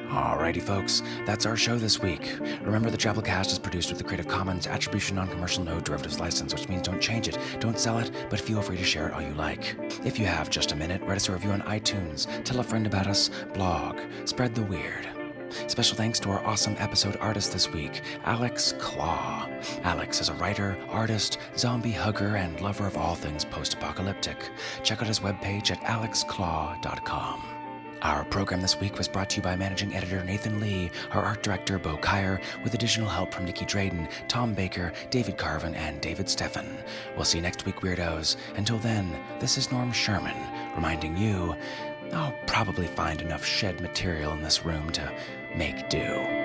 Alrighty, 0.10 0.62
folks, 0.62 1.02
that's 1.26 1.46
our 1.46 1.58
show 1.58 1.78
this 1.78 2.00
week. 2.00 2.38
Remember, 2.62 2.90
the 2.90 2.98
Drabblecast 2.98 3.48
is 3.48 3.60
produced 3.60 3.90
with 3.90 3.98
the 3.98 4.04
Creative 4.04 4.28
Commons 4.28 4.68
Attribution 4.68 5.16
Non 5.16 5.28
Commercial 5.28 5.64
No 5.64 5.80
Derivatives 5.80 6.20
License, 6.20 6.54
which 6.54 6.70
means 6.70 6.84
don't 6.84 7.02
change 7.02 7.28
it, 7.28 7.38
don't 7.60 7.80
sell 7.80 7.98
it, 7.98 8.12
but 8.30 8.40
feel 8.40 8.62
free 8.62 8.78
to 8.78 8.84
share 8.84 9.08
it 9.08 9.14
all 9.14 9.22
you 9.22 9.34
like. 9.34 9.76
If 10.06 10.20
you 10.20 10.26
have 10.26 10.50
just 10.50 10.72
a 10.72 10.76
minute, 10.76 11.02
write 11.02 11.18
us 11.18 11.28
a 11.28 11.34
review 11.34 11.52
on 11.52 11.62
iTunes, 11.64 12.28
tell 12.44 12.60
a 12.60 12.64
friend 12.64 12.86
about 12.86 13.08
us, 13.08 13.30
blog, 13.54 14.00
spread 14.26 14.56
the 14.56 14.64
weird. 14.64 15.15
Special 15.68 15.98
thanks 15.98 16.20
to 16.20 16.30
our 16.30 16.46
awesome 16.46 16.76
episode 16.80 17.18
artist 17.18 17.52
this 17.52 17.72
week, 17.72 18.02
Alex 18.24 18.74
Claw. 18.80 19.50
Alex 19.84 20.22
is 20.22 20.30
a 20.30 20.34
writer, 20.36 20.78
artist, 20.90 21.38
zombie 21.58 21.92
hugger, 21.92 22.36
and 22.36 22.60
lover 22.62 22.86
of 22.86 22.98
all 22.98 23.16
things 23.16 23.46
post 23.46 23.74
apocalyptic. 23.74 24.50
Check 24.84 25.02
out 25.02 25.08
his 25.08 25.20
webpage 25.20 25.72
at 25.72 25.82
alexclaw.com. 25.82 27.44
Our 28.02 28.24
program 28.26 28.62
this 28.62 28.80
week 28.80 28.98
was 28.98 29.08
brought 29.08 29.32
to 29.32 29.38
you 29.38 29.42
by 29.42 29.56
managing 29.56 29.96
editor 29.96 30.24
Nathan 30.24 30.60
Lee, 30.60 30.92
our 31.12 31.24
art 31.24 31.42
director 31.42 31.80
Bo 31.80 31.98
Kaier, 31.98 32.40
with 32.64 32.76
additional 32.76 33.10
help 33.10 33.34
from 33.34 33.46
Nicky 33.46 33.66
Drayden, 33.66 34.08
Tom 34.28 34.54
Baker, 34.54 34.94
David 35.10 35.38
Carvin, 35.38 35.74
and 35.74 36.02
David 36.02 36.28
Steffen. 36.28 36.68
We'll 37.16 37.26
see 37.26 37.40
you 37.40 37.42
next 37.42 37.66
week, 37.66 37.78
weirdos. 37.78 38.36
Until 38.58 38.78
then, 38.78 39.20
this 39.40 39.58
is 39.58 39.72
Norm 39.72 39.92
Sherman, 39.92 40.38
reminding 40.76 41.18
you 41.18 41.56
I'll 42.14 42.36
probably 42.46 42.88
find 42.88 43.22
enough 43.22 43.44
shed 43.44 43.82
material 43.82 44.34
in 44.34 44.42
this 44.42 44.66
room 44.66 44.90
to 44.92 45.12
make 45.58 45.88
do. 45.90 46.45